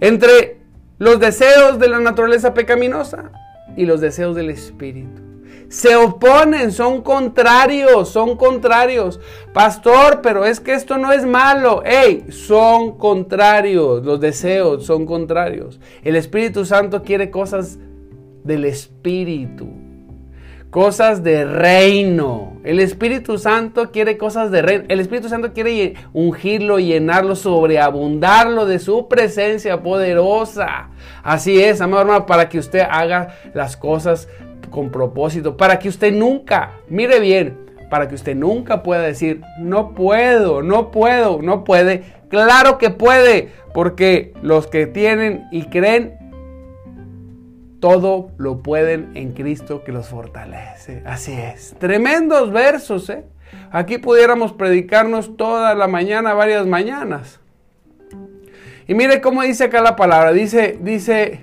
entre 0.00 0.58
los 0.98 1.20
deseos 1.20 1.78
de 1.78 1.88
la 1.88 2.00
naturaleza 2.00 2.54
pecaminosa 2.54 3.30
y 3.76 3.86
los 3.86 4.00
deseos 4.00 4.34
del 4.34 4.50
Espíritu. 4.50 5.22
Se 5.68 5.96
oponen, 5.96 6.70
son 6.70 7.02
contrarios, 7.02 8.08
son 8.08 8.36
contrarios. 8.36 9.18
Pastor, 9.52 10.20
pero 10.22 10.44
es 10.44 10.60
que 10.60 10.74
esto 10.74 10.96
no 10.96 11.12
es 11.12 11.26
malo. 11.26 11.82
Hey, 11.84 12.26
son 12.30 12.96
contrarios, 12.96 14.04
los 14.04 14.20
deseos 14.20 14.86
son 14.86 15.06
contrarios. 15.06 15.80
El 16.04 16.14
Espíritu 16.14 16.64
Santo 16.64 17.02
quiere 17.02 17.30
cosas 17.30 17.78
del 18.44 18.64
Espíritu 18.64 19.85
cosas 20.70 21.22
de 21.22 21.44
reino. 21.44 22.58
El 22.64 22.80
Espíritu 22.80 23.38
Santo 23.38 23.90
quiere 23.90 24.18
cosas 24.18 24.50
de 24.50 24.62
reino. 24.62 24.84
El 24.88 25.00
Espíritu 25.00 25.28
Santo 25.28 25.52
quiere 25.52 25.94
ungirlo, 26.12 26.78
llenarlo, 26.78 27.36
sobreabundarlo 27.36 28.66
de 28.66 28.78
su 28.78 29.08
presencia 29.08 29.82
poderosa. 29.82 30.90
Así 31.22 31.62
es, 31.62 31.80
amado 31.80 32.02
hermano, 32.02 32.26
para 32.26 32.48
que 32.48 32.58
usted 32.58 32.80
haga 32.90 33.36
las 33.54 33.76
cosas 33.76 34.28
con 34.70 34.90
propósito, 34.90 35.56
para 35.56 35.78
que 35.78 35.88
usted 35.88 36.12
nunca, 36.12 36.72
mire 36.88 37.20
bien, 37.20 37.56
para 37.88 38.08
que 38.08 38.14
usted 38.14 38.34
nunca 38.34 38.82
pueda 38.82 39.02
decir, 39.02 39.42
no 39.58 39.94
puedo, 39.94 40.62
no 40.62 40.90
puedo, 40.90 41.40
no 41.40 41.64
puede. 41.64 42.02
Claro 42.28 42.76
que 42.78 42.90
puede, 42.90 43.50
porque 43.72 44.34
los 44.42 44.66
que 44.66 44.86
tienen 44.86 45.44
y 45.52 45.64
creen 45.66 46.15
todo 47.80 48.30
lo 48.38 48.62
pueden 48.62 49.16
en 49.16 49.32
Cristo 49.32 49.84
que 49.84 49.92
los 49.92 50.08
fortalece. 50.08 51.02
Así 51.04 51.32
es. 51.32 51.74
Tremendos 51.78 52.52
versos, 52.52 53.10
¿eh? 53.10 53.24
Aquí 53.70 53.98
pudiéramos 53.98 54.52
predicarnos 54.52 55.36
toda 55.36 55.74
la 55.74 55.88
mañana, 55.88 56.34
varias 56.34 56.66
mañanas. 56.66 57.40
Y 58.88 58.94
mire 58.94 59.20
cómo 59.20 59.42
dice 59.42 59.64
acá 59.64 59.80
la 59.80 59.96
palabra. 59.96 60.32
Dice, 60.32 60.78
dice, 60.80 61.40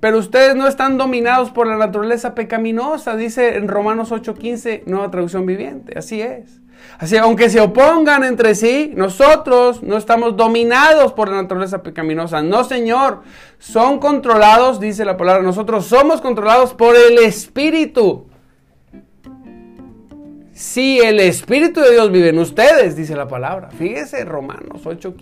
pero 0.00 0.18
ustedes 0.18 0.56
no 0.56 0.66
están 0.66 0.96
dominados 0.98 1.50
por 1.50 1.66
la 1.66 1.76
naturaleza 1.76 2.34
pecaminosa. 2.34 3.16
Dice 3.16 3.56
en 3.56 3.68
Romanos 3.68 4.10
8:15, 4.10 4.84
nueva 4.86 5.10
traducción 5.10 5.44
viviente. 5.46 5.98
Así 5.98 6.22
es. 6.22 6.61
Así, 6.98 7.16
aunque 7.16 7.50
se 7.50 7.60
opongan 7.60 8.24
entre 8.24 8.54
sí, 8.54 8.92
nosotros 8.94 9.82
no 9.82 9.96
estamos 9.96 10.36
dominados 10.36 11.12
por 11.12 11.28
la 11.28 11.42
naturaleza 11.42 11.82
pecaminosa. 11.82 12.42
No, 12.42 12.64
Señor. 12.64 13.22
Son 13.58 13.98
controlados, 13.98 14.80
dice 14.80 15.04
la 15.04 15.16
palabra. 15.16 15.42
Nosotros 15.42 15.86
somos 15.86 16.20
controlados 16.20 16.74
por 16.74 16.96
el 16.96 17.18
Espíritu. 17.18 18.26
Si 20.62 21.00
el 21.00 21.18
Espíritu 21.18 21.80
de 21.80 21.90
Dios 21.90 22.12
vive 22.12 22.28
en 22.28 22.38
ustedes, 22.38 22.94
dice 22.94 23.16
la 23.16 23.26
palabra. 23.26 23.70
Fíjese, 23.70 24.24
Romanos 24.24 24.82
8, 24.86 25.12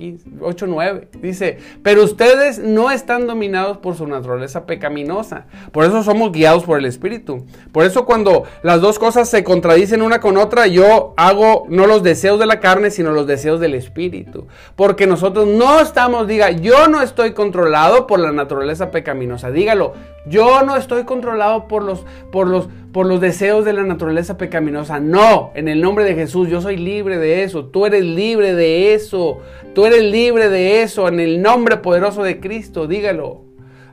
9. 0.67 1.09
Dice, 1.23 1.57
pero 1.83 2.05
ustedes 2.05 2.59
no 2.59 2.91
están 2.91 3.27
dominados 3.27 3.79
por 3.79 3.95
su 3.97 4.07
naturaleza 4.07 4.67
pecaminosa. 4.67 5.47
Por 5.73 5.87
eso 5.87 6.03
somos 6.03 6.31
guiados 6.31 6.65
por 6.65 6.79
el 6.79 6.85
Espíritu. 6.85 7.47
Por 7.73 7.87
eso 7.87 8.05
cuando 8.05 8.43
las 8.63 8.83
dos 8.83 8.99
cosas 8.99 9.31
se 9.31 9.43
contradicen 9.43 10.03
una 10.03 10.21
con 10.21 10.37
otra, 10.37 10.67
yo 10.67 11.15
hago 11.17 11.65
no 11.71 11.87
los 11.87 12.03
deseos 12.03 12.39
de 12.39 12.45
la 12.45 12.61
carne, 12.61 12.91
sino 12.91 13.11
los 13.13 13.27
deseos 13.27 13.61
del 13.61 13.73
Espíritu. 13.73 14.47
Porque 14.77 15.07
nosotros 15.07 15.47
no 15.47 15.81
estamos, 15.81 16.29
diga, 16.29 16.51
yo 16.51 16.87
no 16.89 17.01
estoy 17.01 17.33
controlado 17.33 18.07
por 18.07 18.21
la 18.21 18.31
naturaleza 18.31 18.91
pecaminosa. 18.91 19.51
Dígalo, 19.51 19.95
yo 20.27 20.63
no 20.65 20.77
estoy 20.77 21.05
controlado 21.05 21.67
por 21.67 21.83
los, 21.83 22.05
por 22.31 22.47
los, 22.47 22.69
por 22.93 23.07
los 23.07 23.21
deseos 23.21 23.65
de 23.65 23.73
la 23.73 23.83
naturaleza 23.83 24.37
pecaminosa. 24.37 25.01
No, 25.01 25.53
en 25.55 25.69
el 25.69 25.81
nombre 25.81 26.05
de 26.05 26.15
Jesús, 26.15 26.49
yo 26.49 26.61
soy 26.61 26.77
libre 26.77 27.19
de 27.19 27.45
eso. 27.45 27.67
Tú 27.67 27.87
eres 27.87 28.05
libre 28.05 28.55
de 28.55 28.95
eso. 28.95 29.41
Tú 29.75 29.87
eres 29.87 30.03
libre 30.03 30.49
de 30.49 30.83
eso. 30.83 31.09
En 31.09 31.21
el 31.21 31.41
nombre 31.41 31.77
poderoso 31.77 32.23
de 32.23 32.41
Cristo, 32.41 32.87
dígalo. 32.87 33.43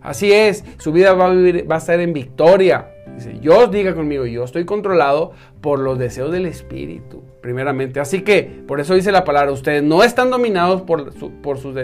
Así 0.01 0.31
es, 0.31 0.63
su 0.77 0.91
vida 0.91 1.13
va 1.13 1.27
a, 1.27 1.77
estar 1.77 1.99
en 1.99 2.13
victoria. 2.13 2.91
Dice, 3.15 3.39
yo 3.41 3.67
diga 3.67 3.93
conmigo, 3.93 4.25
yo 4.25 4.43
estoy 4.43 4.63
controlado 4.63 5.31
por 5.59 5.79
los 5.79 5.97
deseos 5.97 6.31
del 6.31 6.45
Espíritu, 6.45 7.23
primeramente. 7.41 7.99
Así 7.99 8.21
que, 8.21 8.63
por 8.67 8.79
eso 8.79 8.93
dice 8.93 9.11
la 9.11 9.23
palabra, 9.23 9.51
ustedes 9.51 9.83
no 9.83 10.03
están 10.03 10.29
dominados 10.29 10.83
por, 10.83 11.13
por, 11.41 11.57
sus, 11.57 11.75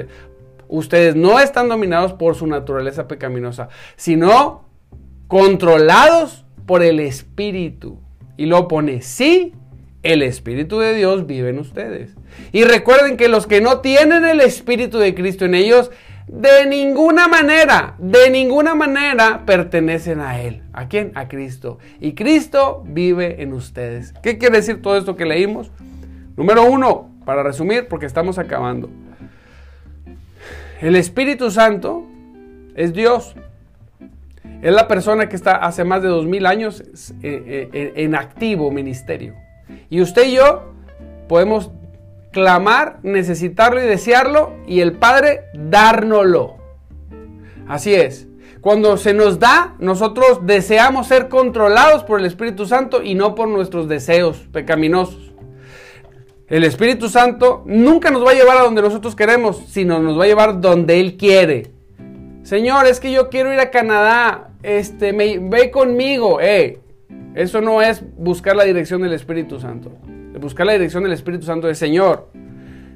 Ustedes 0.70 1.16
no 1.16 1.40
están 1.40 1.68
dominados 1.68 2.14
por 2.14 2.36
su 2.36 2.48
naturaleza 2.48 3.08
pecaminosa, 3.08 3.68
sino 3.96 4.64
controlados 5.28 6.43
por 6.66 6.84
el 6.84 7.00
Espíritu. 7.00 8.00
Y 8.38 8.46
lo 8.46 8.68
pone, 8.68 9.02
sí, 9.02 9.54
el 10.02 10.22
Espíritu 10.22 10.80
de 10.80 10.94
Dios 10.94 11.26
vive 11.26 11.50
en 11.50 11.60
ustedes. 11.60 12.16
Y 12.52 12.64
recuerden 12.64 13.18
que 13.18 13.28
los 13.28 13.48
que 13.48 13.62
no 13.62 13.80
tienen 13.80 14.26
el 14.26 14.42
Espíritu 14.42 14.98
de 14.98 15.16
Cristo 15.16 15.46
en 15.46 15.56
ellos, 15.56 15.92
de 16.28 16.66
ninguna 16.66 17.28
manera, 17.28 17.96
de 17.98 18.30
ninguna 18.30 18.76
manera 18.76 19.44
pertenecen 19.46 20.20
a 20.20 20.42
Él. 20.42 20.64
¿A 20.74 20.88
quién? 20.88 21.12
A 21.16 21.28
Cristo. 21.28 21.80
Y 22.00 22.14
Cristo 22.14 22.84
vive 22.86 23.42
en 23.42 23.54
ustedes. 23.54 24.14
¿Qué 24.24 24.38
quiere 24.38 24.58
decir 24.58 24.82
todo 24.82 24.98
esto 24.98 25.16
que 25.16 25.26
leímos? 25.26 25.72
Número 26.36 26.64
uno, 26.64 27.10
para 27.26 27.44
resumir, 27.44 27.88
porque 27.88 28.06
estamos 28.06 28.38
acabando. 28.38 28.90
El 30.82 30.96
Espíritu 30.96 31.52
Santo 31.52 32.06
es 32.76 32.94
Dios. 32.94 33.36
Es 34.64 34.74
la 34.74 34.88
persona 34.88 35.28
que 35.28 35.36
está 35.36 35.58
hace 35.58 35.84
más 35.84 36.02
de 36.02 36.08
dos 36.08 36.26
mil 36.26 36.46
años 36.46 36.82
eh, 37.22 37.70
eh, 37.74 37.94
en 37.98 38.16
activo 38.16 38.72
ministerio. 38.72 39.36
Y 39.90 40.02
usted 40.02 40.26
y 40.26 40.36
yo 40.36 40.72
podemos 41.28 41.70
clamar, 42.32 43.00
necesitarlo 43.04 43.84
y 43.84 43.86
desearlo 43.86 44.54
y 44.66 44.80
el 44.80 44.94
Padre 44.94 45.42
dárnoslo. 45.54 46.56
Así 47.68 47.94
es. 47.94 48.28
Cuando 48.62 48.96
se 48.96 49.14
nos 49.14 49.38
da, 49.40 49.76
nosotros 49.80 50.40
deseamos 50.44 51.08
ser 51.08 51.28
controlados 51.28 52.06
por 52.06 52.22
el 52.22 52.26
Espíritu 52.26 52.66
Santo 52.66 53.04
y 53.04 53.16
no 53.16 53.36
por 53.36 53.50
nuestros 53.50 53.90
deseos 53.90 54.48
pecaminosos. 54.54 55.34
El 56.48 56.64
Espíritu 56.64 57.10
Santo 57.10 57.64
nunca 57.66 58.12
nos 58.12 58.26
va 58.26 58.32
a 58.32 58.36
llevar 58.36 58.56
a 58.56 58.64
donde 58.64 58.82
nosotros 58.82 59.14
queremos, 59.14 59.66
sino 59.68 60.00
nos 60.00 60.18
va 60.18 60.24
a 60.24 60.28
llevar 60.28 60.62
donde 60.62 61.02
Él 61.02 61.18
quiere. 61.18 61.72
Señor, 62.44 62.86
es 62.86 63.02
que 63.02 63.12
yo 63.12 63.30
quiero 63.30 63.54
ir 63.54 63.60
a 63.60 63.70
Canadá. 63.70 64.53
Este, 64.64 65.14
me, 65.14 65.38
ve 65.40 65.70
conmigo. 65.70 66.40
Eh, 66.42 66.80
Eso 67.36 67.62
no 67.62 67.82
es 67.82 68.04
buscar 68.18 68.56
la 68.56 68.64
dirección 68.64 69.02
del 69.02 69.14
Espíritu 69.14 69.60
Santo. 69.60 69.92
Buscar 70.40 70.66
la 70.66 70.74
dirección 70.74 71.04
del 71.04 71.12
Espíritu 71.14 71.46
Santo 71.46 71.70
es, 71.70 71.78
Señor, 71.78 72.30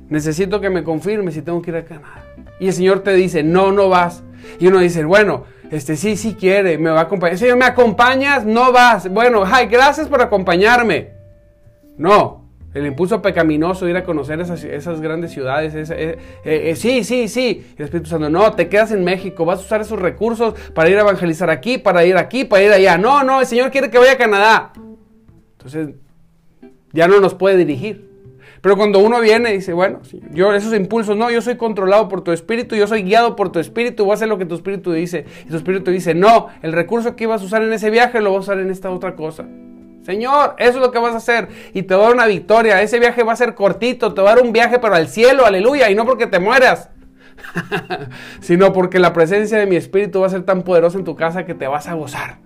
necesito 0.09 0.59
que 0.59 0.69
me 0.69 0.83
confirme 0.83 1.31
si 1.31 1.41
tengo 1.41 1.61
que 1.61 1.71
ir 1.71 1.77
a 1.77 1.85
Canadá. 1.85 2.25
Y 2.59 2.67
el 2.67 2.73
Señor 2.73 3.01
te 3.01 3.13
dice, 3.13 3.43
no, 3.43 3.71
no 3.71 3.89
vas. 3.89 4.23
Y 4.59 4.67
uno 4.67 4.79
dice, 4.79 5.03
bueno, 5.05 5.45
este 5.71 5.95
sí, 5.95 6.15
sí 6.15 6.33
quiere, 6.33 6.77
me 6.77 6.89
va 6.89 7.01
a 7.01 7.03
acompañar. 7.03 7.37
Señor, 7.37 7.57
¿me 7.57 7.65
acompañas? 7.65 8.45
No 8.45 8.71
vas. 8.71 9.09
Bueno, 9.09 9.43
ay, 9.45 9.67
gracias 9.67 10.07
por 10.07 10.21
acompañarme. 10.21 11.11
No, 11.97 12.46
el 12.77 12.85
impulso 12.85 13.21
pecaminoso 13.21 13.85
de 13.85 13.91
ir 13.91 13.97
a 13.97 14.03
conocer 14.03 14.39
esas, 14.39 15.01
grandes 15.01 15.31
ciudades. 15.31 15.73
Eh, 15.89 16.17
eh, 16.43 16.75
sí, 16.75 17.03
sí, 17.03 17.27
sí. 17.27 17.65
El 17.77 17.85
Espíritu 17.85 18.09
Santo, 18.09 18.29
no, 18.29 18.53
te 18.53 18.69
quedas 18.69 18.91
en 18.91 19.03
México, 19.03 19.45
vas 19.45 19.59
a 19.59 19.61
usar 19.63 19.81
esos 19.81 19.99
recursos 19.99 20.53
para 20.73 20.89
ir 20.89 20.97
a 20.97 21.01
evangelizar 21.01 21.49
aquí, 21.49 21.77
para 21.77 22.05
ir 22.05 22.17
aquí, 22.17 22.45
para 22.45 22.63
ir 22.63 22.71
allá. 22.71 22.97
No, 22.97 23.23
no, 23.23 23.39
el 23.39 23.47
Señor 23.47 23.71
quiere 23.71 23.89
que 23.89 23.97
vaya 23.97 24.13
a 24.13 24.17
Canadá. 24.17 24.73
Entonces, 25.53 25.95
ya 26.93 27.07
no 27.07 27.19
nos 27.19 27.33
puede 27.33 27.57
dirigir. 27.57 28.07
Pero 28.61 28.75
cuando 28.75 28.99
uno 28.99 29.19
viene 29.21 29.51
y 29.51 29.57
dice, 29.57 29.73
bueno, 29.73 30.01
yo 30.31 30.53
esos 30.53 30.73
impulsos, 30.73 31.15
no, 31.15 31.29
yo 31.29 31.41
soy 31.41 31.57
controlado 31.57 32.09
por 32.09 32.23
tu 32.23 32.31
espíritu, 32.31 32.75
yo 32.75 32.87
soy 32.87 33.03
guiado 33.03 33.35
por 33.35 33.51
tu 33.51 33.59
espíritu, 33.59 34.03
voy 34.03 34.11
a 34.11 34.15
hacer 34.15 34.27
lo 34.27 34.37
que 34.37 34.45
tu 34.45 34.55
espíritu 34.55 34.91
dice. 34.91 35.25
Y 35.45 35.49
tu 35.49 35.57
espíritu 35.57 35.91
dice, 35.91 36.13
no, 36.13 36.47
el 36.61 36.73
recurso 36.73 37.15
que 37.15 37.25
ibas 37.25 37.41
a 37.41 37.45
usar 37.45 37.61
en 37.61 37.71
ese 37.73 37.89
viaje 37.89 38.19
lo 38.21 38.31
vas 38.31 38.39
a 38.39 38.41
usar 38.41 38.59
en 38.59 38.69
esta 38.69 38.89
otra 38.89 39.15
cosa. 39.15 39.47
Señor, 40.07 40.55
eso 40.57 40.77
es 40.77 40.77
lo 40.77 40.89
que 40.89 40.99
vas 40.99 41.13
a 41.13 41.17
hacer 41.17 41.49
y 41.73 41.83
te 41.83 41.93
va 41.93 42.03
a 42.03 42.05
dar 42.05 42.13
una 42.13 42.27
victoria. 42.27 42.81
Ese 42.81 42.97
viaje 42.97 43.23
va 43.23 43.33
a 43.33 43.35
ser 43.35 43.55
cortito, 43.55 44.13
te 44.13 44.21
va 44.21 44.31
a 44.31 44.35
dar 44.35 44.43
un 44.45 44.53
viaje 44.53 44.79
para 44.79 44.99
el 44.99 45.09
cielo, 45.09 45.45
aleluya, 45.45 45.89
y 45.91 45.95
no 45.95 46.05
porque 46.05 46.27
te 46.27 46.39
mueras, 46.39 46.91
sino 48.39 48.71
porque 48.71 48.99
la 48.99 49.11
presencia 49.11 49.57
de 49.57 49.65
mi 49.65 49.75
espíritu 49.75 50.21
va 50.21 50.27
a 50.27 50.29
ser 50.29 50.43
tan 50.43 50.63
poderosa 50.63 50.97
en 50.97 51.03
tu 51.03 51.17
casa 51.17 51.45
que 51.45 51.55
te 51.55 51.67
vas 51.67 51.87
a 51.87 51.95
gozar. 51.95 52.37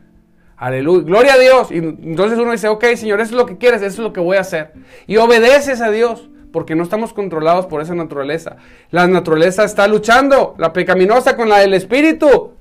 Aleluya. 0.58 1.06
Gloria 1.06 1.34
a 1.36 1.38
Dios. 1.38 1.72
Y 1.72 1.78
entonces 1.78 2.40
uno 2.40 2.52
dice, 2.52 2.68
ok, 2.68 2.84
Señor, 2.96 3.22
eso 3.22 3.36
es 3.36 3.38
lo 3.38 3.46
que 3.46 3.60
quieres, 3.60 3.84
eso 3.84 4.02
es 4.02 4.08
lo 4.08 4.12
que 4.12 4.22
voy 4.22 4.38
a 4.38 4.42
hacer. 4.42 4.74
Y 5.06 5.18
obedeces 5.18 5.82
a 5.82 5.92
Dios, 5.92 6.32
porque 6.52 6.74
no 6.74 6.82
estamos 6.82 7.14
controlados 7.14 7.68
por 7.68 7.84
esa 7.84 7.94
naturaleza. 7.94 8.56
La 8.90 9.06
naturaleza 9.06 9.66
está 9.66 9.88
luchando, 9.88 10.56
la 10.58 10.74
pecaminosa 10.74 11.38
con 11.38 11.48
la 11.48 11.60
del 11.60 11.76
Espíritu. 11.76 12.54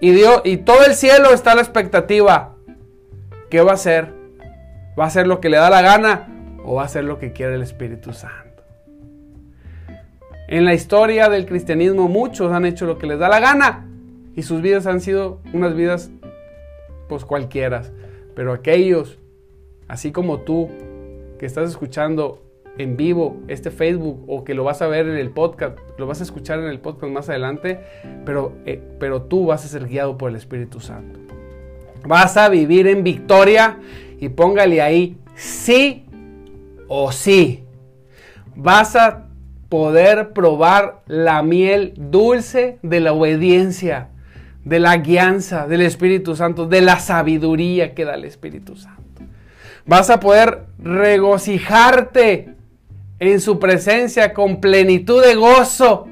Y, 0.00 0.12
Dios, 0.12 0.40
y 0.44 0.56
todo 0.56 0.86
el 0.86 0.94
cielo 0.94 1.34
está 1.34 1.52
a 1.52 1.56
la 1.56 1.60
expectativa. 1.60 2.55
¿Qué 3.50 3.60
va 3.60 3.72
a 3.72 3.74
hacer? 3.74 4.12
¿Va 4.98 5.04
a 5.04 5.06
hacer 5.06 5.26
lo 5.26 5.40
que 5.40 5.48
le 5.48 5.56
da 5.56 5.70
la 5.70 5.82
gana 5.82 6.28
o 6.64 6.74
va 6.74 6.82
a 6.82 6.86
hacer 6.86 7.04
lo 7.04 7.18
que 7.18 7.32
quiere 7.32 7.54
el 7.54 7.62
Espíritu 7.62 8.12
Santo? 8.12 8.64
En 10.48 10.64
la 10.64 10.74
historia 10.74 11.28
del 11.28 11.46
cristianismo 11.46 12.08
muchos 12.08 12.52
han 12.52 12.66
hecho 12.66 12.86
lo 12.86 12.98
que 12.98 13.06
les 13.06 13.18
da 13.18 13.28
la 13.28 13.40
gana 13.40 13.86
y 14.34 14.42
sus 14.42 14.62
vidas 14.62 14.86
han 14.86 15.00
sido 15.00 15.40
unas 15.52 15.74
vidas 15.74 16.10
pues 17.08 17.24
cualquiera. 17.24 17.82
Pero 18.34 18.52
aquellos, 18.52 19.18
así 19.88 20.12
como 20.12 20.40
tú, 20.40 20.68
que 21.38 21.46
estás 21.46 21.70
escuchando 21.70 22.42
en 22.78 22.96
vivo 22.96 23.38
este 23.48 23.70
Facebook 23.70 24.24
o 24.26 24.44
que 24.44 24.54
lo 24.54 24.64
vas 24.64 24.82
a 24.82 24.88
ver 24.88 25.06
en 25.08 25.16
el 25.16 25.30
podcast, 25.30 25.78
lo 25.98 26.06
vas 26.06 26.20
a 26.20 26.24
escuchar 26.24 26.58
en 26.58 26.66
el 26.66 26.80
podcast 26.80 27.12
más 27.12 27.28
adelante, 27.28 27.80
pero, 28.24 28.52
eh, 28.66 28.82
pero 28.98 29.22
tú 29.22 29.46
vas 29.46 29.64
a 29.64 29.68
ser 29.68 29.86
guiado 29.86 30.18
por 30.18 30.30
el 30.30 30.36
Espíritu 30.36 30.80
Santo. 30.80 31.25
Vas 32.06 32.36
a 32.36 32.48
vivir 32.48 32.86
en 32.86 33.02
victoria 33.02 33.78
y 34.20 34.28
póngale 34.28 34.80
ahí 34.80 35.16
sí 35.34 36.04
o 36.88 37.12
sí. 37.12 37.64
Vas 38.54 38.96
a 38.96 39.26
poder 39.68 40.32
probar 40.32 41.02
la 41.06 41.42
miel 41.42 41.94
dulce 41.96 42.78
de 42.82 43.00
la 43.00 43.12
obediencia 43.12 44.08
de 44.66 44.80
la 44.80 44.96
guianza 44.96 45.68
del 45.68 45.82
Espíritu 45.82 46.34
Santo, 46.34 46.66
de 46.66 46.80
la 46.80 46.98
sabiduría 46.98 47.94
que 47.94 48.04
da 48.04 48.14
el 48.16 48.24
Espíritu 48.24 48.74
Santo. 48.74 49.22
Vas 49.86 50.10
a 50.10 50.18
poder 50.18 50.64
regocijarte 50.82 52.56
en 53.20 53.40
su 53.40 53.60
presencia 53.60 54.34
con 54.34 54.60
plenitud 54.60 55.24
de 55.24 55.36
gozo. 55.36 56.08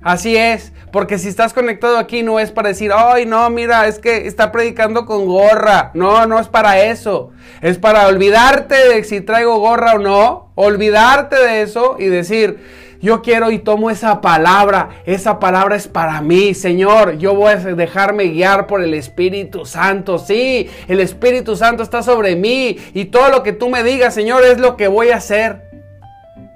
Así 0.00 0.36
es, 0.36 0.72
porque 0.92 1.18
si 1.18 1.28
estás 1.28 1.52
conectado 1.52 1.98
aquí 1.98 2.22
no 2.22 2.38
es 2.38 2.52
para 2.52 2.68
decir, 2.68 2.92
ay 2.94 3.26
no, 3.26 3.50
mira, 3.50 3.88
es 3.88 3.98
que 3.98 4.28
está 4.28 4.52
predicando 4.52 5.06
con 5.06 5.26
gorra. 5.26 5.90
No, 5.94 6.26
no 6.26 6.38
es 6.38 6.46
para 6.48 6.80
eso. 6.82 7.30
Es 7.62 7.78
para 7.78 8.06
olvidarte 8.06 8.74
de 8.74 9.02
si 9.04 9.20
traigo 9.20 9.58
gorra 9.58 9.94
o 9.94 9.98
no, 9.98 10.52
olvidarte 10.54 11.36
de 11.36 11.62
eso 11.62 11.96
y 11.98 12.06
decir, 12.06 12.58
yo 13.00 13.22
quiero 13.22 13.50
y 13.50 13.58
tomo 13.58 13.90
esa 13.90 14.20
palabra. 14.20 14.90
Esa 15.04 15.38
palabra 15.38 15.76
es 15.76 15.88
para 15.88 16.20
mí, 16.20 16.54
Señor. 16.54 17.18
Yo 17.18 17.34
voy 17.34 17.52
a 17.52 17.56
dejarme 17.56 18.24
guiar 18.24 18.66
por 18.66 18.82
el 18.82 18.94
Espíritu 18.94 19.66
Santo. 19.66 20.18
Sí, 20.18 20.68
el 20.88 21.00
Espíritu 21.00 21.54
Santo 21.56 21.82
está 21.82 22.02
sobre 22.02 22.34
mí. 22.34 22.76
Y 22.94 23.06
todo 23.06 23.30
lo 23.30 23.42
que 23.42 23.52
tú 23.52 23.68
me 23.68 23.84
digas, 23.84 24.14
Señor, 24.14 24.44
es 24.44 24.58
lo 24.58 24.76
que 24.76 24.88
voy 24.88 25.10
a 25.10 25.16
hacer. 25.16 25.62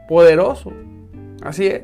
Poderoso. 0.09 0.73
Así 1.43 1.67
es. 1.67 1.83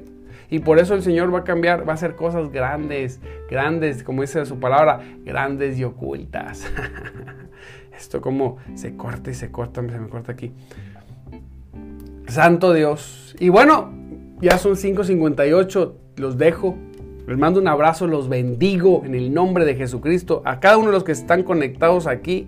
Y 0.50 0.60
por 0.60 0.78
eso 0.78 0.94
el 0.94 1.02
Señor 1.02 1.32
va 1.34 1.40
a 1.40 1.44
cambiar, 1.44 1.86
va 1.86 1.92
a 1.92 1.94
hacer 1.94 2.14
cosas 2.14 2.50
grandes, 2.50 3.20
grandes, 3.50 4.02
como 4.02 4.22
dice 4.22 4.44
su 4.46 4.58
palabra, 4.58 5.00
grandes 5.24 5.78
y 5.78 5.84
ocultas. 5.84 6.66
Esto 7.96 8.20
como 8.20 8.58
se 8.74 8.96
corta 8.96 9.30
y 9.30 9.34
se 9.34 9.50
corta, 9.50 9.82
se 9.82 9.98
me 9.98 10.08
corta 10.08 10.32
aquí. 10.32 10.52
Santo 12.28 12.72
Dios. 12.72 13.34
Y 13.40 13.48
bueno, 13.48 13.92
ya 14.40 14.58
son 14.58 14.74
5.58, 14.74 15.92
los 16.16 16.38
dejo. 16.38 16.78
Les 17.26 17.36
mando 17.36 17.60
un 17.60 17.68
abrazo, 17.68 18.06
los 18.06 18.28
bendigo 18.28 19.02
en 19.04 19.14
el 19.14 19.34
nombre 19.34 19.66
de 19.66 19.74
Jesucristo. 19.74 20.42
A 20.46 20.60
cada 20.60 20.78
uno 20.78 20.86
de 20.86 20.92
los 20.92 21.04
que 21.04 21.12
están 21.12 21.42
conectados 21.42 22.06
aquí, 22.06 22.46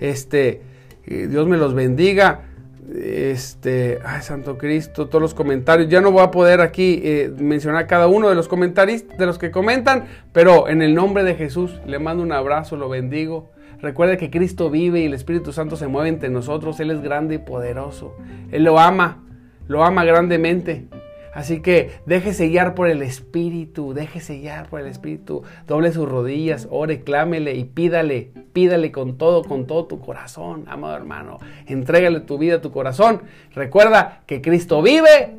este, 0.00 0.62
Dios 1.04 1.46
me 1.46 1.58
los 1.58 1.74
bendiga. 1.74 2.51
Este, 2.90 4.00
ay, 4.04 4.22
Santo 4.22 4.58
Cristo, 4.58 5.08
todos 5.08 5.22
los 5.22 5.34
comentarios. 5.34 5.88
Ya 5.88 6.00
no 6.00 6.10
voy 6.10 6.22
a 6.22 6.30
poder 6.30 6.60
aquí 6.60 7.00
eh, 7.04 7.32
mencionar 7.38 7.86
cada 7.86 8.08
uno 8.08 8.28
de 8.28 8.34
los 8.34 8.48
comentarios, 8.48 9.04
de 9.16 9.26
los 9.26 9.38
que 9.38 9.50
comentan, 9.50 10.06
pero 10.32 10.68
en 10.68 10.82
el 10.82 10.94
nombre 10.94 11.22
de 11.22 11.34
Jesús 11.34 11.80
le 11.86 11.98
mando 11.98 12.22
un 12.22 12.32
abrazo, 12.32 12.76
lo 12.76 12.88
bendigo. 12.88 13.52
Recuerde 13.80 14.16
que 14.16 14.30
Cristo 14.30 14.70
vive 14.70 15.00
y 15.00 15.06
el 15.06 15.14
Espíritu 15.14 15.52
Santo 15.52 15.76
se 15.76 15.88
mueve 15.88 16.08
entre 16.08 16.28
nosotros. 16.28 16.78
Él 16.80 16.90
es 16.90 17.02
grande 17.02 17.36
y 17.36 17.38
poderoso. 17.38 18.16
Él 18.50 18.64
lo 18.64 18.78
ama, 18.78 19.24
lo 19.66 19.84
ama 19.84 20.04
grandemente. 20.04 20.86
Así 21.32 21.60
que 21.60 21.90
déjese 22.04 22.48
guiar 22.48 22.74
por 22.74 22.88
el 22.88 23.02
Espíritu, 23.02 23.94
déjese 23.94 24.38
guiar 24.38 24.68
por 24.68 24.80
el 24.80 24.86
Espíritu. 24.86 25.42
Doble 25.66 25.90
sus 25.92 26.08
rodillas, 26.08 26.68
ore, 26.70 27.00
clámele 27.02 27.54
y 27.54 27.64
pídale, 27.64 28.30
pídale 28.52 28.92
con 28.92 29.16
todo, 29.16 29.42
con 29.42 29.66
todo 29.66 29.86
tu 29.86 30.00
corazón, 30.00 30.64
amado 30.68 30.94
hermano. 30.96 31.38
Entrégale 31.66 32.20
tu 32.20 32.36
vida, 32.36 32.60
tu 32.60 32.70
corazón. 32.70 33.22
Recuerda 33.54 34.22
que 34.26 34.42
Cristo 34.42 34.82
vive 34.82 35.36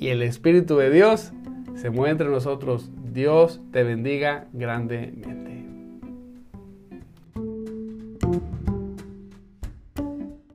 y 0.00 0.08
el 0.08 0.22
Espíritu 0.22 0.76
de 0.76 0.90
Dios 0.90 1.32
se 1.76 1.90
mueve 1.90 2.10
entre 2.10 2.28
nosotros. 2.28 2.90
Dios 3.12 3.60
te 3.70 3.84
bendiga 3.84 4.46
grandemente. 4.52 5.55